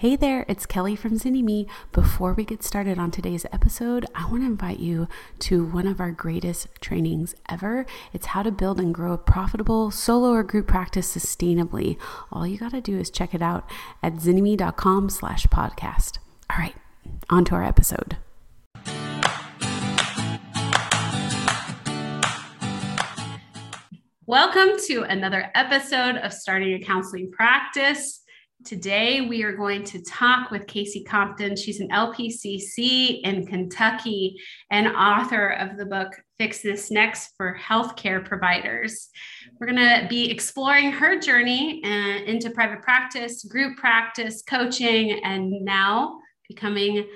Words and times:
Hey 0.00 0.14
there, 0.14 0.44
it's 0.46 0.64
Kelly 0.64 0.94
from 0.94 1.18
Zynnyme. 1.18 1.68
Before 1.90 2.32
we 2.32 2.44
get 2.44 2.62
started 2.62 3.00
on 3.00 3.10
today's 3.10 3.44
episode, 3.52 4.06
I 4.14 4.30
want 4.30 4.42
to 4.42 4.46
invite 4.46 4.78
you 4.78 5.08
to 5.40 5.64
one 5.64 5.88
of 5.88 5.98
our 5.98 6.12
greatest 6.12 6.68
trainings 6.80 7.34
ever. 7.48 7.84
It's 8.12 8.26
how 8.26 8.44
to 8.44 8.52
build 8.52 8.78
and 8.78 8.94
grow 8.94 9.14
a 9.14 9.18
profitable 9.18 9.90
solo 9.90 10.30
or 10.30 10.44
group 10.44 10.68
practice 10.68 11.12
sustainably. 11.12 11.98
All 12.30 12.46
you 12.46 12.58
got 12.58 12.70
to 12.70 12.80
do 12.80 12.96
is 12.96 13.10
check 13.10 13.34
it 13.34 13.42
out 13.42 13.68
at 14.00 14.14
zynnyme.com 14.14 15.10
slash 15.10 15.48
podcast. 15.48 16.18
All 16.48 16.58
right, 16.58 16.76
on 17.28 17.44
to 17.46 17.56
our 17.56 17.64
episode. 17.64 18.18
Welcome 24.26 24.78
to 24.86 25.02
another 25.08 25.50
episode 25.56 26.18
of 26.18 26.32
Starting 26.32 26.74
a 26.74 26.84
Counseling 26.84 27.32
Practice. 27.32 28.22
Today, 28.64 29.20
we 29.20 29.44
are 29.44 29.52
going 29.52 29.84
to 29.84 30.02
talk 30.02 30.50
with 30.50 30.66
Casey 30.66 31.04
Compton. 31.04 31.54
She's 31.54 31.78
an 31.78 31.90
LPCC 31.90 33.20
in 33.22 33.46
Kentucky 33.46 34.36
and 34.68 34.88
author 34.88 35.50
of 35.50 35.76
the 35.76 35.86
book 35.86 36.08
Fix 36.38 36.60
This 36.60 36.90
Next 36.90 37.34
for 37.36 37.56
Healthcare 37.56 38.22
Providers. 38.24 39.10
We're 39.60 39.68
going 39.68 39.78
to 39.78 40.08
be 40.08 40.28
exploring 40.28 40.90
her 40.90 41.20
journey 41.20 41.80
uh, 41.84 42.24
into 42.24 42.50
private 42.50 42.82
practice, 42.82 43.44
group 43.44 43.76
practice, 43.78 44.42
coaching, 44.42 45.20
and 45.22 45.64
now 45.64 46.18
becoming 46.48 47.06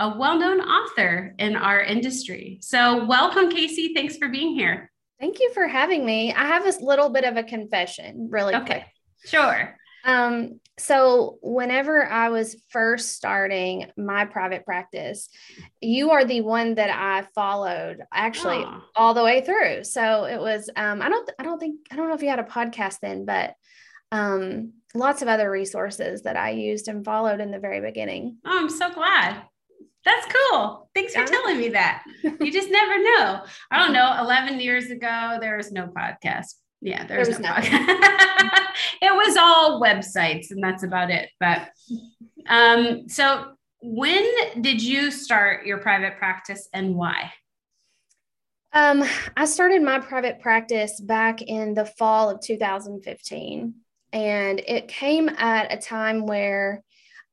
a 0.00 0.18
well 0.18 0.40
known 0.40 0.60
author 0.60 1.36
in 1.38 1.54
our 1.54 1.80
industry. 1.80 2.58
So, 2.62 3.04
welcome, 3.04 3.48
Casey. 3.48 3.94
Thanks 3.94 4.16
for 4.16 4.28
being 4.28 4.54
here. 4.54 4.90
Thank 5.20 5.38
you 5.38 5.52
for 5.54 5.68
having 5.68 6.04
me. 6.04 6.34
I 6.34 6.46
have 6.46 6.66
a 6.66 6.84
little 6.84 7.10
bit 7.10 7.22
of 7.22 7.36
a 7.36 7.44
confession, 7.44 8.26
really 8.28 8.56
okay. 8.56 8.64
quick. 8.64 8.84
Sure. 9.24 9.76
Um, 10.04 10.59
so 10.80 11.38
whenever 11.42 12.06
I 12.06 12.30
was 12.30 12.56
first 12.70 13.14
starting 13.14 13.90
my 13.96 14.24
private 14.24 14.64
practice, 14.64 15.28
you 15.80 16.10
are 16.12 16.24
the 16.24 16.40
one 16.40 16.76
that 16.76 16.90
I 16.90 17.26
followed 17.34 17.98
actually 18.12 18.64
oh. 18.64 18.82
all 18.96 19.14
the 19.14 19.22
way 19.22 19.42
through. 19.42 19.84
So 19.84 20.24
it 20.24 20.40
was 20.40 20.70
um, 20.74 21.02
I 21.02 21.08
don't 21.08 21.30
I 21.38 21.42
don't 21.42 21.58
think 21.58 21.80
I 21.90 21.96
don't 21.96 22.08
know 22.08 22.14
if 22.14 22.22
you 22.22 22.30
had 22.30 22.38
a 22.38 22.44
podcast 22.44 23.00
then, 23.00 23.26
but 23.26 23.54
um, 24.10 24.72
lots 24.94 25.22
of 25.22 25.28
other 25.28 25.50
resources 25.50 26.22
that 26.22 26.36
I 26.36 26.50
used 26.50 26.88
and 26.88 27.04
followed 27.04 27.40
in 27.40 27.50
the 27.50 27.58
very 27.58 27.80
beginning. 27.80 28.38
Oh, 28.44 28.58
I'm 28.58 28.70
so 28.70 28.90
glad. 28.90 29.42
That's 30.04 30.26
cool. 30.32 30.88
Thanks 30.94 31.14
for 31.14 31.26
telling 31.26 31.58
me 31.58 31.68
that. 31.70 32.04
You 32.22 32.50
just 32.50 32.70
never 32.70 32.98
know. 32.98 33.42
I 33.70 33.78
don't 33.78 33.92
know. 33.92 34.16
11 34.20 34.58
years 34.58 34.90
ago, 34.90 35.36
there 35.40 35.58
was 35.58 35.72
no 35.72 35.88
podcast. 35.88 36.54
Yeah, 36.80 37.06
there 37.06 37.18
was, 37.18 37.28
there 37.28 37.38
was 37.38 37.70
no 37.70 37.78
it 39.02 39.14
was 39.14 39.36
all 39.36 39.80
websites 39.80 40.50
and 40.50 40.62
that's 40.62 40.82
about 40.82 41.10
it. 41.10 41.30
But 41.38 41.68
um, 42.48 43.08
so 43.08 43.52
when 43.82 44.24
did 44.60 44.82
you 44.82 45.10
start 45.10 45.66
your 45.66 45.78
private 45.78 46.16
practice 46.18 46.68
and 46.72 46.94
why? 46.94 47.32
Um, 48.72 49.04
I 49.36 49.46
started 49.46 49.82
my 49.82 49.98
private 49.98 50.40
practice 50.40 51.00
back 51.00 51.42
in 51.42 51.74
the 51.74 51.86
fall 51.86 52.30
of 52.30 52.40
2015. 52.40 53.74
And 54.12 54.60
it 54.60 54.88
came 54.88 55.28
at 55.28 55.72
a 55.72 55.76
time 55.76 56.26
where 56.26 56.82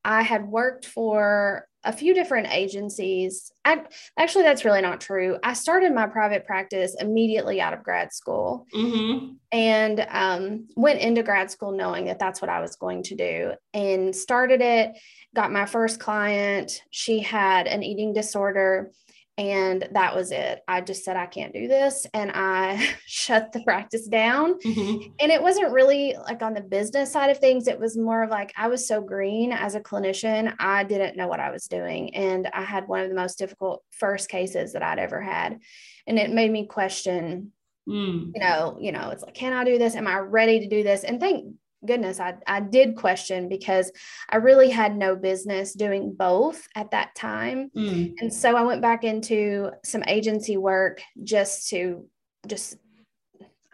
I 0.04 0.22
had 0.22 0.46
worked 0.46 0.86
for 0.86 1.67
a 1.88 1.92
few 1.92 2.12
different 2.12 2.48
agencies. 2.52 3.50
I, 3.64 3.82
actually, 4.18 4.44
that's 4.44 4.66
really 4.66 4.82
not 4.82 5.00
true. 5.00 5.38
I 5.42 5.54
started 5.54 5.94
my 5.94 6.06
private 6.06 6.44
practice 6.44 6.94
immediately 7.00 7.62
out 7.62 7.72
of 7.72 7.82
grad 7.82 8.12
school 8.12 8.66
mm-hmm. 8.74 9.32
and 9.52 10.06
um, 10.10 10.68
went 10.76 11.00
into 11.00 11.22
grad 11.22 11.50
school 11.50 11.72
knowing 11.72 12.04
that 12.04 12.18
that's 12.18 12.42
what 12.42 12.50
I 12.50 12.60
was 12.60 12.76
going 12.76 13.04
to 13.04 13.14
do 13.14 13.52
and 13.72 14.14
started 14.14 14.60
it. 14.60 14.98
Got 15.34 15.50
my 15.50 15.64
first 15.64 15.98
client. 15.98 16.82
She 16.90 17.20
had 17.20 17.66
an 17.66 17.82
eating 17.82 18.12
disorder 18.12 18.90
and 19.38 19.88
that 19.92 20.16
was 20.16 20.32
it. 20.32 20.62
I 20.66 20.80
just 20.80 21.04
said, 21.04 21.16
I 21.16 21.26
can't 21.26 21.52
do 21.52 21.68
this. 21.68 22.06
And 22.12 22.32
I 22.34 22.84
shut 23.06 23.52
the 23.52 23.60
practice 23.60 24.08
down. 24.08 24.58
Mm-hmm. 24.58 25.12
And 25.20 25.30
it 25.30 25.40
wasn't 25.40 25.72
really 25.72 26.16
like 26.24 26.42
on 26.42 26.54
the 26.54 26.60
business 26.60 27.12
side 27.12 27.30
of 27.30 27.38
things. 27.38 27.68
It 27.68 27.78
was 27.78 27.96
more 27.96 28.24
of 28.24 28.30
like 28.30 28.52
I 28.56 28.66
was 28.66 28.86
so 28.86 29.00
green 29.00 29.52
as 29.52 29.76
a 29.76 29.80
clinician, 29.80 30.52
I 30.58 30.82
didn't 30.82 31.16
know 31.16 31.28
what 31.28 31.38
I 31.38 31.52
was 31.52 31.66
doing. 31.66 32.14
And 32.16 32.50
I 32.52 32.64
had 32.64 32.88
one 32.88 33.00
of 33.00 33.08
the 33.08 33.14
most 33.14 33.38
difficult 33.38 33.84
first 33.92 34.28
cases 34.28 34.72
that 34.72 34.82
I'd 34.82 34.98
ever 34.98 35.22
had. 35.22 35.60
And 36.08 36.18
it 36.18 36.32
made 36.32 36.50
me 36.50 36.66
question, 36.66 37.52
mm. 37.88 38.32
you 38.34 38.40
know, 38.40 38.76
you 38.80 38.90
know, 38.90 39.10
it's 39.10 39.22
like, 39.22 39.34
can 39.34 39.52
I 39.52 39.62
do 39.62 39.78
this? 39.78 39.94
Am 39.94 40.08
I 40.08 40.18
ready 40.18 40.58
to 40.60 40.68
do 40.68 40.82
this? 40.82 41.04
And 41.04 41.20
thank 41.20 41.54
goodness, 41.84 42.20
I, 42.20 42.34
I 42.46 42.60
did 42.60 42.96
question 42.96 43.48
because 43.48 43.92
I 44.28 44.36
really 44.36 44.70
had 44.70 44.96
no 44.96 45.16
business 45.16 45.72
doing 45.72 46.14
both 46.16 46.66
at 46.74 46.90
that 46.90 47.14
time. 47.14 47.70
Mm. 47.76 48.14
And 48.20 48.32
so 48.32 48.56
I 48.56 48.62
went 48.62 48.82
back 48.82 49.04
into 49.04 49.70
some 49.84 50.02
agency 50.06 50.56
work 50.56 51.00
just 51.22 51.68
to 51.70 52.06
just 52.46 52.76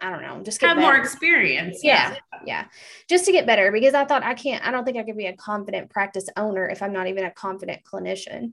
I 0.01 0.09
don't 0.09 0.21
know, 0.21 0.43
just 0.43 0.61
have 0.61 0.75
better. 0.75 0.81
more 0.81 0.97
experience. 0.97 1.79
Yeah, 1.81 2.15
yeah, 2.45 2.65
just 3.09 3.25
to 3.25 3.31
get 3.31 3.47
better 3.47 3.71
because 3.71 3.93
I 3.93 4.03
thought 4.03 4.23
I 4.23 4.33
can't, 4.33 4.65
I 4.65 4.69
don't 4.69 4.83
think 4.83 4.97
I 4.97 5.03
could 5.03 5.17
be 5.17 5.27
a 5.27 5.35
confident 5.37 5.89
practice 5.89 6.27
owner 6.35 6.67
if 6.67 6.83
I'm 6.83 6.91
not 6.91 7.07
even 7.07 7.23
a 7.23 7.31
confident 7.31 7.81
clinician. 7.85 8.51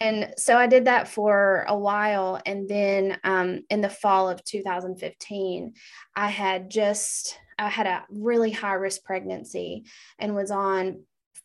And 0.00 0.32
so 0.38 0.56
I 0.56 0.68
did 0.68 0.84
that 0.84 1.08
for 1.08 1.66
a 1.68 1.76
while. 1.76 2.40
And 2.46 2.68
then 2.68 3.18
um, 3.24 3.62
in 3.68 3.80
the 3.80 3.90
fall 3.90 4.30
of 4.30 4.44
2015, 4.44 5.74
I 6.14 6.28
had 6.28 6.70
just 6.70 7.36
I 7.58 7.68
had 7.68 7.86
a 7.86 8.04
really 8.10 8.50
high 8.50 8.74
risk 8.74 9.04
pregnancy 9.04 9.84
and 10.18 10.34
was 10.34 10.50
on 10.50 11.02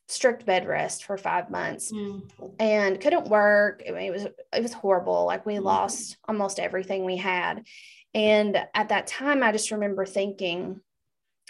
strict 0.07 0.45
bed 0.45 0.67
rest 0.67 1.05
for 1.05 1.17
five 1.17 1.49
months 1.49 1.91
mm. 1.91 2.21
and 2.59 2.99
couldn't 2.99 3.29
work. 3.29 3.81
I 3.87 3.91
mean, 3.91 4.03
it 4.03 4.11
was 4.11 4.25
it 4.25 4.61
was 4.61 4.73
horrible. 4.73 5.25
Like 5.25 5.45
we 5.45 5.55
mm. 5.55 5.63
lost 5.63 6.17
almost 6.27 6.59
everything 6.59 7.05
we 7.05 7.17
had. 7.17 7.65
And 8.13 8.57
at 8.73 8.89
that 8.89 9.07
time, 9.07 9.41
I 9.41 9.53
just 9.53 9.71
remember 9.71 10.05
thinking, 10.05 10.81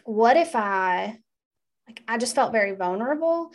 what 0.06 0.38
if 0.38 0.56
I 0.56 1.18
like 1.88 2.04
I 2.08 2.18
just 2.18 2.36
felt 2.36 2.52
very 2.52 2.74
vulnerable. 2.76 3.52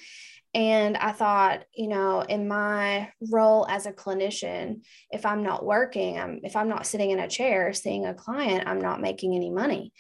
And 0.55 0.97
I 0.97 1.13
thought, 1.13 1.65
you 1.75 1.89
know, 1.89 2.23
in 2.23 2.49
my 2.49 3.11
role 3.31 3.67
as 3.69 3.87
a 3.87 3.93
clinician, 3.93 4.83
if 5.11 5.27
I'm 5.27 5.43
not 5.43 5.65
working, 5.65 6.19
I'm 6.19 6.41
if 6.43 6.57
I'm 6.57 6.69
not 6.69 6.87
sitting 6.87 7.11
in 7.11 7.19
a 7.19 7.29
chair 7.29 7.73
seeing 7.73 8.07
a 8.07 8.15
client, 8.15 8.67
I'm 8.67 8.81
not 8.81 9.01
making 9.01 9.35
any 9.35 9.51
money. 9.51 9.93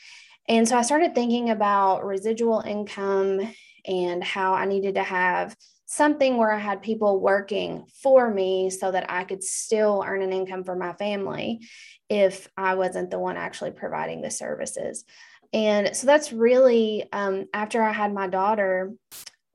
And 0.49 0.69
so 0.69 0.77
I 0.77 0.83
started 0.83 1.15
thinking 1.15 1.51
about 1.51 2.05
residual 2.05 2.61
income 2.61 3.41
and 3.87 4.23
how 4.23 4.55
I 4.55 4.65
needed 4.65 4.95
to 4.95 5.03
have 5.03 5.57
something 5.87 6.37
where 6.37 6.53
I 6.53 6.59
had 6.59 6.83
people 6.83 7.21
working 7.21 7.87
for 8.03 8.29
me 8.29 8.71
so 8.71 8.91
that 8.91 9.11
I 9.11 9.25
could 9.25 9.43
still 9.43 10.05
earn 10.07 10.23
an 10.23 10.33
income 10.33 10.65
for 10.65 10.75
my 10.75 10.93
family 10.95 11.61
if 12.09 12.49
I 12.57 12.75
wasn't 12.75 13.11
the 13.11 13.19
one 13.19 13.37
actually 13.37 13.71
providing 13.71 14.21
the 14.21 14.31
services. 14.31 15.05
And 15.53 15.97
so 15.97 16.07
that's 16.07 16.33
really 16.33 17.07
um, 17.13 17.47
after 17.55 17.83
I 17.83 17.93
had 17.93 18.13
my 18.13 18.27
daughter, 18.27 18.93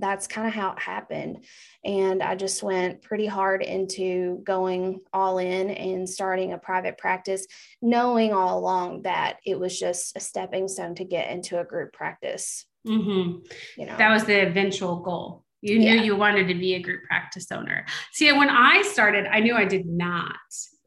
that's 0.02 0.28
kind 0.28 0.48
of 0.48 0.54
how 0.54 0.72
it 0.72 0.80
happened. 0.80 1.46
And 1.86 2.22
I 2.22 2.36
just 2.36 2.62
went 2.64 3.02
pretty 3.02 3.28
hard 3.28 3.62
into 3.62 4.42
going 4.44 5.02
all 5.14 5.38
in 5.38 5.70
and 5.70 6.10
starting 6.10 6.54
a 6.54 6.58
private 6.58 6.98
practice, 6.98 7.48
knowing 7.82 8.34
all 8.34 8.60
along 8.60 9.04
that 9.04 9.38
it 9.46 9.60
was 9.60 9.80
just 9.80 10.18
a 10.18 10.20
stepping 10.20 10.68
stone 10.68 10.96
to 10.96 11.06
get 11.06 11.30
into 11.30 11.60
a 11.60 11.64
group 11.64 11.94
practice. 11.94 12.66
Mm-hmm. 12.86 13.40
You 13.78 13.86
know, 13.86 13.98
that 13.98 14.12
was 14.12 14.26
the 14.26 14.48
eventual 14.48 14.98
goal. 14.98 15.46
You 15.62 15.78
knew 15.78 15.94
yeah. 15.94 16.02
you 16.02 16.16
wanted 16.16 16.48
to 16.48 16.56
be 16.56 16.74
a 16.74 16.82
group 16.82 17.04
practice 17.04 17.52
owner. 17.52 17.86
See, 18.14 18.32
when 18.32 18.50
I 18.50 18.82
started, 18.82 19.28
I 19.28 19.40
knew 19.40 19.56
I 19.56 19.66
did 19.66 19.86
not. 19.86 20.36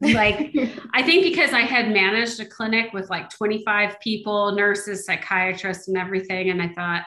Like, 0.01 0.53
I 0.93 1.01
think 1.01 1.23
because 1.23 1.53
I 1.53 1.61
had 1.61 1.89
managed 1.89 2.41
a 2.41 2.45
clinic 2.45 2.91
with 2.91 3.09
like 3.09 3.29
25 3.29 3.99
people, 4.01 4.51
nurses, 4.51 5.05
psychiatrists, 5.05 5.87
and 5.87 5.97
everything. 5.97 6.49
And 6.49 6.61
I 6.61 6.67
thought, 6.69 7.03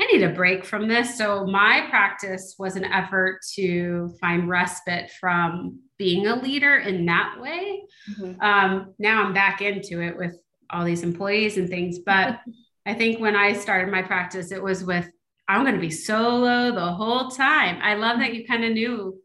I 0.00 0.06
need 0.06 0.22
a 0.22 0.30
break 0.30 0.64
from 0.64 0.88
this. 0.88 1.18
So 1.18 1.44
my 1.46 1.86
practice 1.90 2.54
was 2.58 2.76
an 2.76 2.84
effort 2.84 3.40
to 3.56 4.14
find 4.20 4.48
respite 4.48 5.10
from 5.20 5.80
being 5.98 6.26
a 6.26 6.36
leader 6.36 6.78
in 6.78 7.04
that 7.06 7.36
way. 7.38 7.82
Mm-hmm. 8.10 8.40
Um, 8.40 8.94
now 8.98 9.22
I'm 9.22 9.34
back 9.34 9.60
into 9.60 10.00
it 10.00 10.16
with 10.16 10.40
all 10.70 10.84
these 10.84 11.02
employees 11.02 11.58
and 11.58 11.68
things. 11.68 11.98
But 11.98 12.40
I 12.86 12.94
think 12.94 13.20
when 13.20 13.36
I 13.36 13.52
started 13.52 13.92
my 13.92 14.00
practice, 14.00 14.52
it 14.52 14.62
was 14.62 14.82
with 14.82 15.10
I'm 15.50 15.64
going 15.64 15.74
to 15.74 15.80
be 15.80 15.90
solo 15.90 16.72
the 16.72 16.92
whole 16.92 17.28
time. 17.28 17.80
I 17.82 17.94
love 17.94 18.20
that 18.20 18.34
you 18.34 18.46
kind 18.46 18.64
of 18.64 18.72
knew 18.72 19.18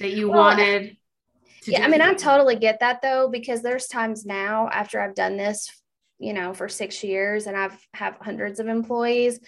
that 0.00 0.12
you 0.12 0.28
well, 0.28 0.40
wanted. 0.40 0.98
yeah, 1.66 1.82
I 1.82 1.88
mean, 1.88 2.02
I 2.02 2.12
totally 2.12 2.56
get 2.56 2.80
that 2.80 3.00
though, 3.00 3.28
because 3.28 3.62
there's 3.62 3.86
times 3.86 4.26
now 4.26 4.68
after 4.70 5.00
I've 5.00 5.14
done 5.14 5.38
this, 5.38 5.70
you 6.18 6.34
know, 6.34 6.52
for 6.52 6.68
six 6.68 7.02
years 7.02 7.46
and 7.46 7.56
I've 7.56 7.78
have 7.94 8.18
hundreds 8.20 8.60
of 8.60 8.68
employees. 8.68 9.40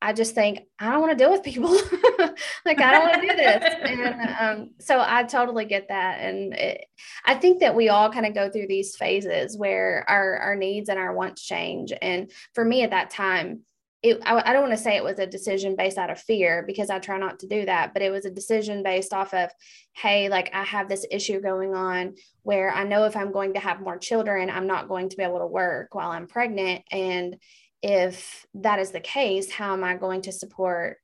I 0.00 0.12
just 0.12 0.34
think 0.34 0.60
I 0.78 0.90
don't 0.90 1.00
want 1.00 1.16
to 1.16 1.22
deal 1.22 1.30
with 1.30 1.42
people. 1.42 1.70
like 2.64 2.80
I 2.80 2.92
don't 2.92 3.08
want 3.08 3.14
to 3.14 3.20
do 3.20 3.36
this, 3.36 3.74
and 3.82 4.36
um, 4.40 4.70
so 4.78 5.02
I 5.04 5.24
totally 5.24 5.64
get 5.64 5.88
that. 5.88 6.20
And 6.20 6.54
it, 6.54 6.84
I 7.24 7.34
think 7.34 7.60
that 7.60 7.74
we 7.74 7.88
all 7.88 8.10
kind 8.10 8.26
of 8.26 8.34
go 8.34 8.48
through 8.48 8.68
these 8.68 8.96
phases 8.96 9.56
where 9.56 10.04
our 10.08 10.36
our 10.38 10.56
needs 10.56 10.88
and 10.88 10.98
our 10.98 11.14
wants 11.14 11.44
change. 11.44 11.92
And 12.00 12.30
for 12.54 12.64
me 12.64 12.82
at 12.82 12.90
that 12.90 13.10
time, 13.10 13.62
it, 14.02 14.20
I, 14.24 14.50
I 14.50 14.52
don't 14.52 14.62
want 14.62 14.76
to 14.76 14.82
say 14.82 14.96
it 14.96 15.02
was 15.02 15.18
a 15.18 15.26
decision 15.26 15.74
based 15.74 15.98
out 15.98 16.10
of 16.10 16.20
fear 16.20 16.62
because 16.64 16.90
I 16.90 17.00
try 17.00 17.18
not 17.18 17.40
to 17.40 17.48
do 17.48 17.64
that, 17.66 17.92
but 17.92 18.02
it 18.02 18.10
was 18.10 18.24
a 18.24 18.30
decision 18.30 18.84
based 18.84 19.12
off 19.12 19.34
of, 19.34 19.50
hey, 19.92 20.28
like 20.28 20.50
I 20.54 20.62
have 20.62 20.88
this 20.88 21.04
issue 21.10 21.40
going 21.40 21.74
on 21.74 22.14
where 22.42 22.72
I 22.72 22.84
know 22.84 23.04
if 23.04 23.16
I'm 23.16 23.32
going 23.32 23.54
to 23.54 23.60
have 23.60 23.80
more 23.80 23.98
children, 23.98 24.50
I'm 24.50 24.68
not 24.68 24.88
going 24.88 25.08
to 25.08 25.16
be 25.16 25.24
able 25.24 25.40
to 25.40 25.46
work 25.46 25.96
while 25.96 26.10
I'm 26.10 26.28
pregnant. 26.28 26.84
And 26.92 27.36
if 27.82 28.46
that 28.54 28.78
is 28.78 28.90
the 28.90 29.00
case, 29.00 29.50
how 29.50 29.72
am 29.72 29.84
I 29.84 29.96
going 29.96 30.22
to 30.22 30.32
support 30.32 30.98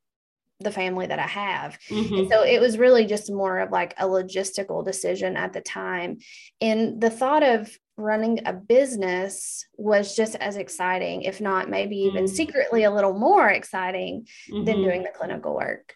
the 0.61 0.71
family 0.71 1.07
that 1.07 1.19
I 1.19 1.27
have. 1.27 1.79
Mm-hmm. 1.89 2.31
so 2.31 2.43
it 2.43 2.61
was 2.61 2.79
really 2.79 3.07
just 3.07 3.31
more 3.31 3.59
of 3.61 3.71
like 3.71 3.95
a 3.99 4.07
logistical 4.07 4.85
decision 4.85 5.37
at 5.37 5.53
the 5.53 5.61
time. 5.61 6.19
And 6.61 7.01
the 7.01 7.11
thought 7.11 7.43
of 7.43 7.71
running 7.97 8.41
a 8.47 8.53
business 8.53 9.67
was 9.77 10.17
just 10.17 10.35
as 10.37 10.57
exciting, 10.57 11.23
if 11.23 11.41
not 11.41 11.71
maybe 11.71 11.97
even 11.97 12.25
mm-hmm. 12.25 12.35
secretly 12.35 12.85
a 12.85 12.91
little 12.91 13.13
more 13.13 13.49
exciting 13.49 14.27
mm-hmm. 14.51 14.65
than 14.65 14.83
doing 14.83 15.03
the 15.03 15.13
clinical 15.15 15.55
work. 15.55 15.95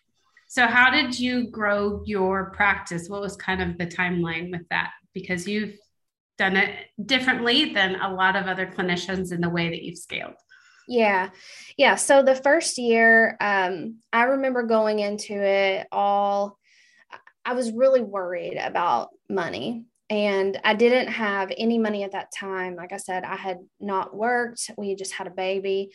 So, 0.49 0.67
how 0.67 0.91
did 0.91 1.19
you 1.19 1.49
grow 1.51 2.03
your 2.07 2.51
practice? 2.51 3.09
What 3.09 3.21
was 3.21 3.37
kind 3.37 3.61
of 3.61 3.77
the 3.77 3.87
timeline 3.87 4.51
with 4.51 4.67
that? 4.71 4.93
Because 5.13 5.47
you've 5.47 5.75
done 6.39 6.57
it 6.57 6.87
differently 7.05 7.75
than 7.75 7.97
a 7.97 8.15
lot 8.15 8.35
of 8.35 8.47
other 8.47 8.67
clinicians 8.67 9.33
in 9.33 9.41
the 9.41 9.51
way 9.51 9.69
that 9.69 9.83
you've 9.83 9.99
scaled. 9.99 10.37
Yeah. 10.89 11.29
Yeah. 11.77 11.97
So 11.97 12.23
the 12.23 12.35
first 12.35 12.79
year, 12.79 13.37
um, 13.41 13.97
I 14.13 14.23
remember 14.25 14.63
going 14.63 14.99
into 15.01 15.35
it 15.35 15.87
all, 15.93 16.59
I 17.45 17.53
was 17.53 17.71
really 17.71 18.01
worried 18.01 18.57
about 18.57 19.11
money. 19.29 19.85
And 20.11 20.59
I 20.65 20.73
didn't 20.73 21.09
have 21.09 21.53
any 21.57 21.77
money 21.77 22.03
at 22.03 22.13
that 22.13 22.33
time. 22.33 22.75
Like 22.75 22.95
I 22.95 22.97
said, 22.97 23.25
I 23.25 23.37
had 23.37 23.59
not 23.79 24.17
worked. 24.17 24.71
We 24.79 24.95
just 24.95 25.13
had 25.13 25.27
a 25.27 25.31
baby. 25.31 25.91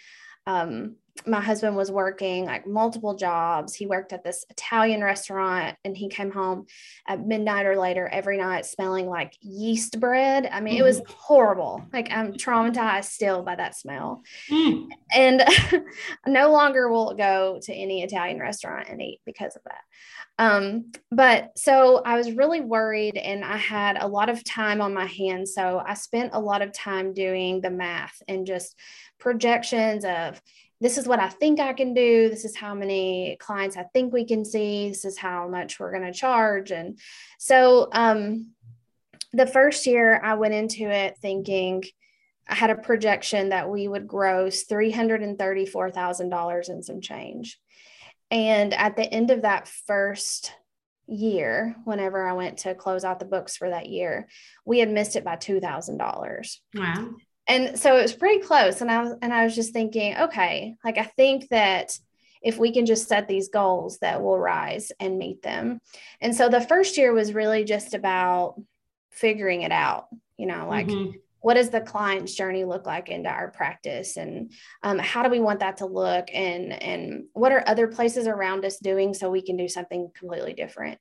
Um, 0.46 0.96
my 1.28 1.40
husband 1.40 1.76
was 1.76 1.92
working 1.92 2.46
like 2.46 2.66
multiple 2.66 3.16
jobs. 3.16 3.76
He 3.76 3.86
worked 3.86 4.14
at 4.14 4.24
this 4.24 4.46
Italian 4.50 5.04
restaurant 5.04 5.78
and 5.86 5.96
he 5.96 6.10
came 6.10 6.32
home 6.32 6.66
at 7.08 7.26
midnight 7.26 7.68
or 7.68 7.78
later 7.78 8.08
every 8.08 8.38
night 8.38 8.66
smelling 8.66 9.08
like 9.08 9.38
yeast 9.40 10.00
bread. 10.00 10.50
I 10.52 10.60
mean, 10.60 10.76
mm. 10.76 10.80
it 10.80 10.84
was 10.84 11.02
mm-hmm. 11.02 11.14
horrible. 11.16 11.86
Like 11.94 12.12
I'm 12.12 12.34
traumatized 12.34 13.06
still 13.06 13.44
by 13.44 13.56
that 13.56 13.78
smell. 13.78 14.24
Mm. 14.50 14.88
And 15.16 15.44
no 16.28 16.52
longer 16.52 16.90
will 16.90 17.14
go 17.14 17.60
to 17.62 17.74
any 17.74 18.02
Italian 18.02 18.40
restaurant 18.40 18.90
and 18.90 19.02
eat 19.02 19.22
because 19.26 19.56
of 19.56 19.62
that. 19.66 19.82
Um, 20.40 20.92
but 21.12 21.52
so 21.58 22.02
I 22.04 22.18
was 22.18 22.32
really 22.32 22.60
worried 22.60 23.18
and 23.18 23.46
I 23.46 23.58
had 23.58 23.98
a 24.02 24.08
lot 24.08 24.30
of 24.30 24.44
time 24.44 24.82
on 24.82 24.94
my 24.94 25.06
hands. 25.06 25.54
So 25.54 25.82
I 25.86 25.94
spent 25.94 26.32
a 26.34 26.40
lot 26.40 26.64
of 26.64 26.74
time 26.74 27.14
doing 27.14 27.62
the 27.62 27.70
math 27.70 28.20
and 28.28 28.48
just 28.48 28.76
projections 29.24 30.06
of 30.06 30.40
this 30.82 30.98
is 30.98 31.08
what 31.08 31.22
I 31.22 31.30
think 31.30 31.62
I 31.62 31.72
can 31.72 31.94
do. 31.94 32.28
This 32.30 32.44
is 32.44 32.58
how 32.58 32.76
many 32.76 33.38
clients 33.40 33.78
I 33.78 33.84
think 33.84 34.12
we 34.12 34.26
can 34.26 34.44
see. 34.44 34.90
This 34.90 35.06
is 35.06 35.18
how 35.18 35.48
much 35.48 35.80
we're 35.80 35.98
going 35.98 36.04
to 36.04 36.12
charge. 36.12 36.72
And 36.72 37.00
so 37.40 37.88
um, 37.94 38.48
the 39.32 39.48
first 39.48 39.88
year 39.88 40.20
I 40.22 40.34
went 40.34 40.54
into 40.54 40.90
it 40.90 41.18
thinking 41.20 41.86
I 42.50 42.56
had 42.56 42.70
a 42.70 42.76
projection 42.76 43.48
that 43.50 43.70
we 43.70 43.88
would 43.88 44.10
gross 44.10 44.66
$334,000 44.66 46.70
and 46.70 46.84
some 46.84 47.00
change. 47.00 47.62
And 48.30 48.74
at 48.74 48.98
the 48.98 49.06
end 49.06 49.32
of 49.32 49.44
that 49.44 49.70
first 49.70 50.52
year, 51.08 51.78
whenever 51.86 52.28
I 52.28 52.34
went 52.34 52.58
to 52.60 52.76
close 52.76 53.04
out 53.06 53.20
the 53.20 53.26
books 53.26 53.56
for 53.56 53.70
that 53.70 53.88
year, 53.88 54.28
we 54.66 54.80
had 54.80 54.92
missed 54.92 55.16
it 55.16 55.24
by 55.24 55.38
$2,000. 55.38 56.58
Wow 56.76 57.14
and 57.48 57.78
so 57.78 57.98
it 57.98 58.02
was 58.02 58.14
pretty 58.14 58.42
close 58.42 58.82
and 58.82 58.90
i 58.92 59.02
was 59.02 59.14
and 59.22 59.34
i 59.34 59.44
was 59.44 59.56
just 59.56 59.74
thinking 59.74 60.16
okay 60.18 60.76
like 60.84 60.98
i 60.98 61.04
think 61.04 61.50
that 61.50 61.98
if 62.44 62.58
we 62.58 62.74
can 62.74 62.86
just 62.86 63.08
set 63.08 63.28
these 63.28 63.48
goals 63.48 64.00
that 64.00 64.22
will 64.22 64.38
rise 64.38 64.92
and 65.00 65.18
meet 65.18 65.42
them. 65.42 65.80
And 66.20 66.36
so 66.36 66.50
the 66.50 66.62
first 66.62 66.98
year 66.98 67.14
was 67.14 67.34
really 67.34 67.64
just 67.64 67.94
about 67.94 68.62
figuring 69.12 69.62
it 69.62 69.72
out 69.72 70.08
you 70.38 70.48
know 70.48 70.68
like 70.68 70.88
mm-hmm. 70.88 71.12
what 71.42 71.54
does 71.54 71.70
the 71.70 71.80
client's 71.80 72.34
journey 72.34 72.66
look 72.66 72.86
like 72.86 73.10
into 73.10 73.30
our 73.30 73.52
practice? 73.52 74.18
And 74.18 74.52
um, 74.82 74.98
how 74.98 75.24
do 75.24 75.30
we 75.30 75.40
want 75.40 75.60
that 75.60 75.78
to 75.78 75.86
look? 75.86 76.30
And 76.34 76.74
and 76.82 77.26
what 77.34 77.52
are 77.52 77.64
other 77.68 77.88
places 77.88 78.28
around 78.28 78.66
us 78.66 78.78
doing 78.78 79.14
so 79.14 79.30
we 79.30 79.42
can 79.42 79.56
do 79.56 79.68
something 79.68 80.10
completely 80.16 80.54
different 80.54 81.00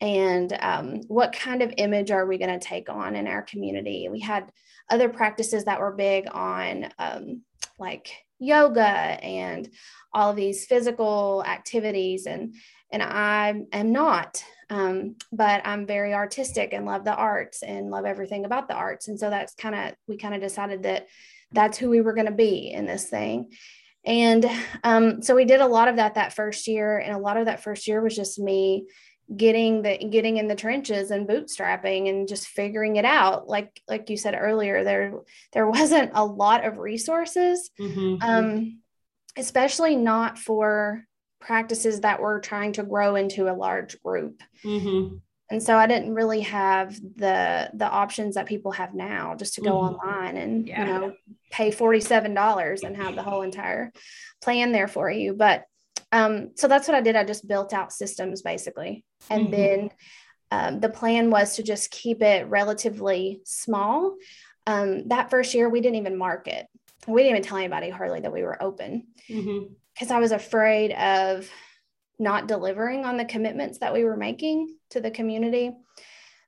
and 0.00 0.56
um, 0.60 1.02
what 1.08 1.32
kind 1.32 1.62
of 1.62 1.74
image 1.76 2.10
are 2.10 2.26
we 2.26 2.38
going 2.38 2.58
to 2.58 2.64
take 2.64 2.88
on 2.88 3.16
in 3.16 3.26
our 3.26 3.42
community? 3.42 4.08
We 4.10 4.20
had 4.20 4.50
other 4.90 5.08
practices 5.08 5.64
that 5.64 5.80
were 5.80 5.92
big 5.92 6.26
on 6.32 6.88
um, 6.98 7.42
like 7.78 8.10
yoga 8.38 8.82
and 8.82 9.68
all 10.12 10.30
of 10.30 10.36
these 10.36 10.64
physical 10.64 11.44
activities 11.46 12.26
and 12.26 12.54
and 12.92 13.02
I 13.02 13.66
am 13.72 13.92
not 13.92 14.42
um, 14.70 15.16
but 15.32 15.62
I'm 15.64 15.84
very 15.84 16.14
artistic 16.14 16.72
and 16.72 16.86
love 16.86 17.04
the 17.04 17.14
arts 17.14 17.62
and 17.62 17.90
love 17.90 18.04
everything 18.04 18.44
about 18.44 18.68
the 18.68 18.74
arts. 18.74 19.08
And 19.08 19.18
so 19.18 19.28
that's 19.28 19.54
kind 19.54 19.74
of 19.74 19.94
we 20.06 20.16
kind 20.16 20.34
of 20.34 20.40
decided 20.40 20.84
that 20.84 21.08
that's 21.52 21.76
who 21.76 21.90
we 21.90 22.00
were 22.00 22.14
going 22.14 22.26
to 22.26 22.32
be 22.32 22.70
in 22.70 22.86
this 22.86 23.06
thing. 23.06 23.50
And 24.04 24.48
um, 24.84 25.22
so 25.22 25.34
we 25.34 25.44
did 25.44 25.60
a 25.60 25.66
lot 25.66 25.88
of 25.88 25.96
that 25.96 26.14
that 26.14 26.32
first 26.32 26.68
year 26.68 26.98
and 26.98 27.14
a 27.14 27.18
lot 27.18 27.36
of 27.36 27.46
that 27.46 27.62
first 27.62 27.88
year 27.88 28.00
was 28.00 28.14
just 28.14 28.38
me 28.38 28.86
getting 29.36 29.82
the 29.82 29.96
getting 29.98 30.38
in 30.38 30.48
the 30.48 30.54
trenches 30.54 31.10
and 31.10 31.28
bootstrapping 31.28 32.08
and 32.08 32.28
just 32.28 32.48
figuring 32.48 32.96
it 32.96 33.04
out 33.04 33.48
like 33.48 33.80
like 33.88 34.10
you 34.10 34.16
said 34.16 34.36
earlier 34.38 34.82
there 34.82 35.14
there 35.52 35.68
wasn't 35.68 36.10
a 36.14 36.24
lot 36.24 36.64
of 36.64 36.78
resources 36.78 37.70
mm-hmm. 37.78 38.16
um, 38.22 38.80
especially 39.36 39.94
not 39.94 40.38
for 40.38 41.04
practices 41.40 42.00
that 42.00 42.20
were 42.20 42.40
trying 42.40 42.72
to 42.72 42.82
grow 42.82 43.14
into 43.14 43.48
a 43.48 43.54
large 43.54 44.02
group 44.02 44.42
mm-hmm. 44.64 45.16
and 45.48 45.62
so 45.62 45.76
i 45.76 45.86
didn't 45.86 46.12
really 46.12 46.40
have 46.40 46.94
the 47.16 47.70
the 47.74 47.88
options 47.88 48.34
that 48.34 48.46
people 48.46 48.72
have 48.72 48.94
now 48.94 49.36
just 49.36 49.54
to 49.54 49.60
go 49.60 49.70
mm-hmm. 49.70 49.94
online 49.94 50.36
and 50.36 50.66
yeah. 50.66 50.80
you 50.80 50.92
know 50.92 51.12
pay 51.52 51.72
$47 51.72 52.84
and 52.84 52.96
have 52.96 53.16
the 53.16 53.24
whole 53.24 53.42
entire 53.42 53.92
plan 54.40 54.70
there 54.70 54.86
for 54.86 55.10
you 55.10 55.34
but 55.34 55.64
um, 56.12 56.50
so 56.56 56.68
that's 56.68 56.88
what 56.88 56.96
I 56.96 57.00
did. 57.00 57.16
I 57.16 57.24
just 57.24 57.46
built 57.46 57.72
out 57.72 57.92
systems 57.92 58.42
basically. 58.42 59.04
And 59.28 59.48
mm-hmm. 59.48 59.52
then 59.52 59.90
um, 60.50 60.80
the 60.80 60.88
plan 60.88 61.30
was 61.30 61.56
to 61.56 61.62
just 61.62 61.90
keep 61.90 62.22
it 62.22 62.48
relatively 62.48 63.40
small. 63.44 64.16
Um, 64.66 65.08
that 65.08 65.30
first 65.30 65.54
year, 65.54 65.68
we 65.68 65.80
didn't 65.80 65.98
even 65.98 66.18
market. 66.18 66.66
We 67.06 67.22
didn't 67.22 67.36
even 67.36 67.48
tell 67.48 67.58
anybody 67.58 67.90
hardly 67.90 68.20
that 68.20 68.32
we 68.32 68.42
were 68.42 68.62
open 68.62 69.06
because 69.26 69.44
mm-hmm. 69.44 70.12
I 70.12 70.18
was 70.18 70.32
afraid 70.32 70.92
of 70.92 71.48
not 72.18 72.48
delivering 72.48 73.04
on 73.04 73.16
the 73.16 73.24
commitments 73.24 73.78
that 73.78 73.94
we 73.94 74.04
were 74.04 74.16
making 74.16 74.76
to 74.90 75.00
the 75.00 75.10
community. 75.10 75.72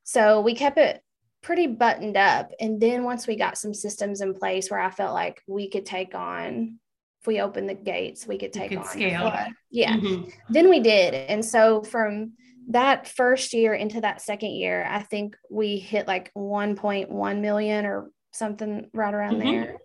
So 0.04 0.40
we 0.40 0.54
kept 0.54 0.78
it 0.78 1.02
pretty 1.42 1.66
buttoned 1.66 2.16
up. 2.16 2.50
And 2.61 2.81
then 2.81 3.04
once 3.04 3.26
we 3.26 3.37
got 3.37 3.57
some 3.57 3.73
systems 3.73 4.21
in 4.21 4.35
place 4.35 4.71
where 4.71 4.81
I 4.81 4.90
felt 4.90 5.14
like 5.14 5.42
we 5.47 5.71
could 5.71 5.87
take 5.87 6.14
on 6.14 6.78
if 7.23 7.29
we 7.29 7.41
open 7.41 7.69
the 7.69 7.75
gates, 7.75 8.26
we 8.26 8.37
could 8.37 8.52
take 8.52 8.71
could 8.71 8.79
on 8.79 8.85
scale. 8.85 9.33
Yeah. 9.71 9.97
Mm-hmm. 9.97 10.29
Then 10.50 10.69
we 10.69 10.81
did. 10.81 11.14
And 11.14 11.45
so 11.45 11.83
from 11.83 12.33
that 12.71 13.07
first 13.07 13.52
year 13.52 13.75
into 13.75 14.00
that 14.00 14.21
second 14.21 14.50
year, 14.50 14.85
I 14.88 15.02
think 15.02 15.37
we 15.49 15.79
hit 15.79 16.09
like 16.09 16.33
1.1 16.35 17.41
million 17.41 17.87
or 17.87 18.11
something 18.33 18.91
right 18.93 19.14
around 19.14 19.37
mm-hmm. 19.37 19.50
there. 19.50 19.76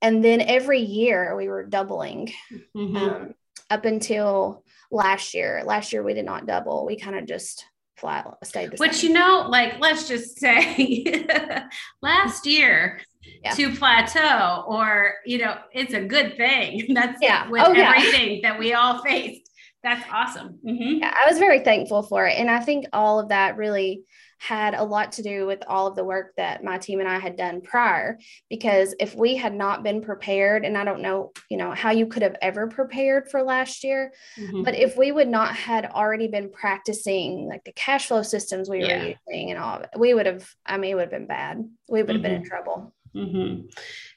And 0.00 0.24
then 0.24 0.40
every 0.40 0.80
year 0.80 1.36
we 1.36 1.48
were 1.48 1.66
doubling 1.66 2.32
mm-hmm. 2.74 2.96
um, 2.96 3.34
up 3.68 3.84
until 3.84 4.64
last 4.90 5.34
year. 5.34 5.62
Last 5.66 5.92
year 5.92 6.02
we 6.02 6.14
did 6.14 6.24
not 6.24 6.46
double. 6.46 6.86
We 6.86 6.96
kind 6.96 7.16
of 7.16 7.26
just 7.26 7.66
flat 7.98 8.26
stayed 8.44 8.70
the 8.70 8.78
same. 8.78 8.88
Which, 8.88 8.96
same. 8.96 9.10
you 9.10 9.14
know, 9.18 9.46
like 9.46 9.78
let's 9.78 10.08
just 10.08 10.38
say 10.38 11.26
last 12.02 12.46
year 12.46 13.00
yeah. 13.42 13.52
to 13.52 13.74
plateau 13.74 14.64
or 14.66 15.14
you 15.24 15.38
know 15.38 15.56
it's 15.72 15.94
a 15.94 16.00
good 16.00 16.36
thing 16.36 16.86
that's 16.94 17.18
yeah 17.20 17.48
with 17.48 17.62
oh, 17.62 17.72
everything 17.72 18.40
yeah. 18.40 18.50
that 18.50 18.58
we 18.58 18.72
all 18.72 19.02
faced 19.02 19.50
that's 19.82 20.04
awesome 20.12 20.58
mm-hmm. 20.64 20.98
yeah 20.98 21.14
i 21.24 21.28
was 21.28 21.38
very 21.38 21.60
thankful 21.60 22.02
for 22.02 22.26
it 22.26 22.38
and 22.38 22.50
i 22.50 22.60
think 22.60 22.86
all 22.92 23.18
of 23.18 23.28
that 23.28 23.56
really 23.56 24.04
had 24.42 24.74
a 24.74 24.82
lot 24.82 25.12
to 25.12 25.22
do 25.22 25.46
with 25.46 25.62
all 25.68 25.86
of 25.86 25.94
the 25.94 26.02
work 26.02 26.32
that 26.36 26.64
my 26.64 26.76
team 26.76 26.98
and 26.98 27.08
I 27.08 27.20
had 27.20 27.36
done 27.36 27.60
prior 27.60 28.18
because 28.50 28.92
if 28.98 29.14
we 29.14 29.36
had 29.36 29.54
not 29.54 29.84
been 29.84 30.02
prepared 30.02 30.64
and 30.64 30.76
I 30.76 30.82
don't 30.82 31.00
know 31.00 31.30
you 31.48 31.56
know 31.56 31.70
how 31.70 31.92
you 31.92 32.06
could 32.06 32.22
have 32.22 32.34
ever 32.42 32.66
prepared 32.66 33.30
for 33.30 33.44
last 33.44 33.84
year 33.84 34.12
mm-hmm. 34.36 34.64
but 34.64 34.74
if 34.74 34.96
we 34.96 35.12
would 35.12 35.28
not 35.28 35.54
had 35.54 35.86
already 35.86 36.26
been 36.26 36.50
practicing 36.50 37.46
like 37.48 37.62
the 37.62 37.72
cash 37.72 38.08
flow 38.08 38.22
systems 38.22 38.68
we 38.68 38.80
yeah. 38.80 38.98
were 38.98 39.14
using 39.28 39.52
and 39.52 39.60
all 39.60 39.76
of 39.76 39.82
it 39.82 39.90
we 39.96 40.12
would 40.12 40.26
have 40.26 40.44
I 40.66 40.76
mean 40.76 40.90
it 40.90 40.94
would 40.96 41.02
have 41.02 41.10
been 41.10 41.28
bad 41.28 41.58
we 41.88 42.02
would 42.02 42.08
have 42.08 42.16
mm-hmm. 42.16 42.22
been 42.22 42.32
in 42.32 42.42
mm-hmm. 42.42 42.48
trouble 42.48 42.92
Mm-hmm. 43.16 43.66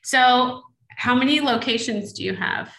So, 0.04 0.64
how 0.98 1.16
many 1.16 1.42
locations 1.42 2.14
do 2.14 2.24
you 2.24 2.34
have? 2.36 2.74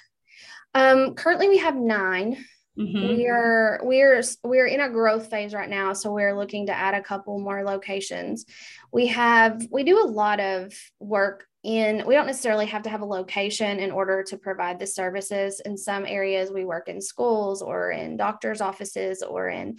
Um, 0.75 1.15
currently, 1.15 1.49
we 1.49 1.59
have 1.59 1.77
9 1.77 2.37
mm-hmm. 2.79 3.09
We 3.09 3.29
are 3.29 3.81
we're 3.83 4.23
we're 4.45 4.67
in 4.67 4.81
a 4.81 4.91
growth 4.91 5.31
phase 5.31 5.55
right 5.55 5.69
now, 5.69 5.93
so 5.93 6.13
we're 6.13 6.37
looking 6.37 6.67
to 6.67 6.75
add 6.75 6.95
a 6.95 7.03
couple 7.03 7.39
more 7.39 7.65
locations. 7.65 8.47
We 8.93 9.09
have 9.09 9.67
we 9.71 9.85
do 9.85 10.03
a 10.03 10.07
lot 10.07 10.41
of 10.41 10.73
work 11.01 11.47
in 11.67 12.05
we 12.07 12.15
don't 12.15 12.27
necessarily 12.27 12.67
have 12.67 12.83
to 12.83 12.89
have 12.89 13.01
a 13.01 13.07
location 13.07 13.81
in 13.81 13.91
order 13.91 14.23
to 14.23 14.37
provide 14.37 14.79
the 14.79 14.87
services 14.87 15.61
in 15.65 15.77
some 15.77 16.07
areas 16.07 16.53
we 16.53 16.65
work 16.65 16.89
in 16.89 17.01
schools 17.01 17.61
or 17.61 17.91
in 17.91 18.17
doctors 18.17 18.61
offices 18.61 19.21
or 19.21 19.49
in 19.49 19.77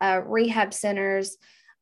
uh, 0.00 0.20
rehab 0.24 0.72
centers 0.72 1.36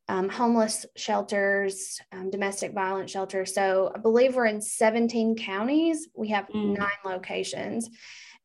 um, 0.09 0.29
homeless 0.29 0.85
shelters 0.95 1.99
um, 2.11 2.29
domestic 2.29 2.73
violence 2.73 3.11
shelters 3.11 3.53
so 3.53 3.91
i 3.95 3.99
believe 3.99 4.35
we're 4.35 4.45
in 4.45 4.61
17 4.61 5.35
counties 5.35 6.07
we 6.15 6.29
have 6.29 6.47
mm. 6.47 6.77
nine 6.77 6.89
locations 7.05 7.89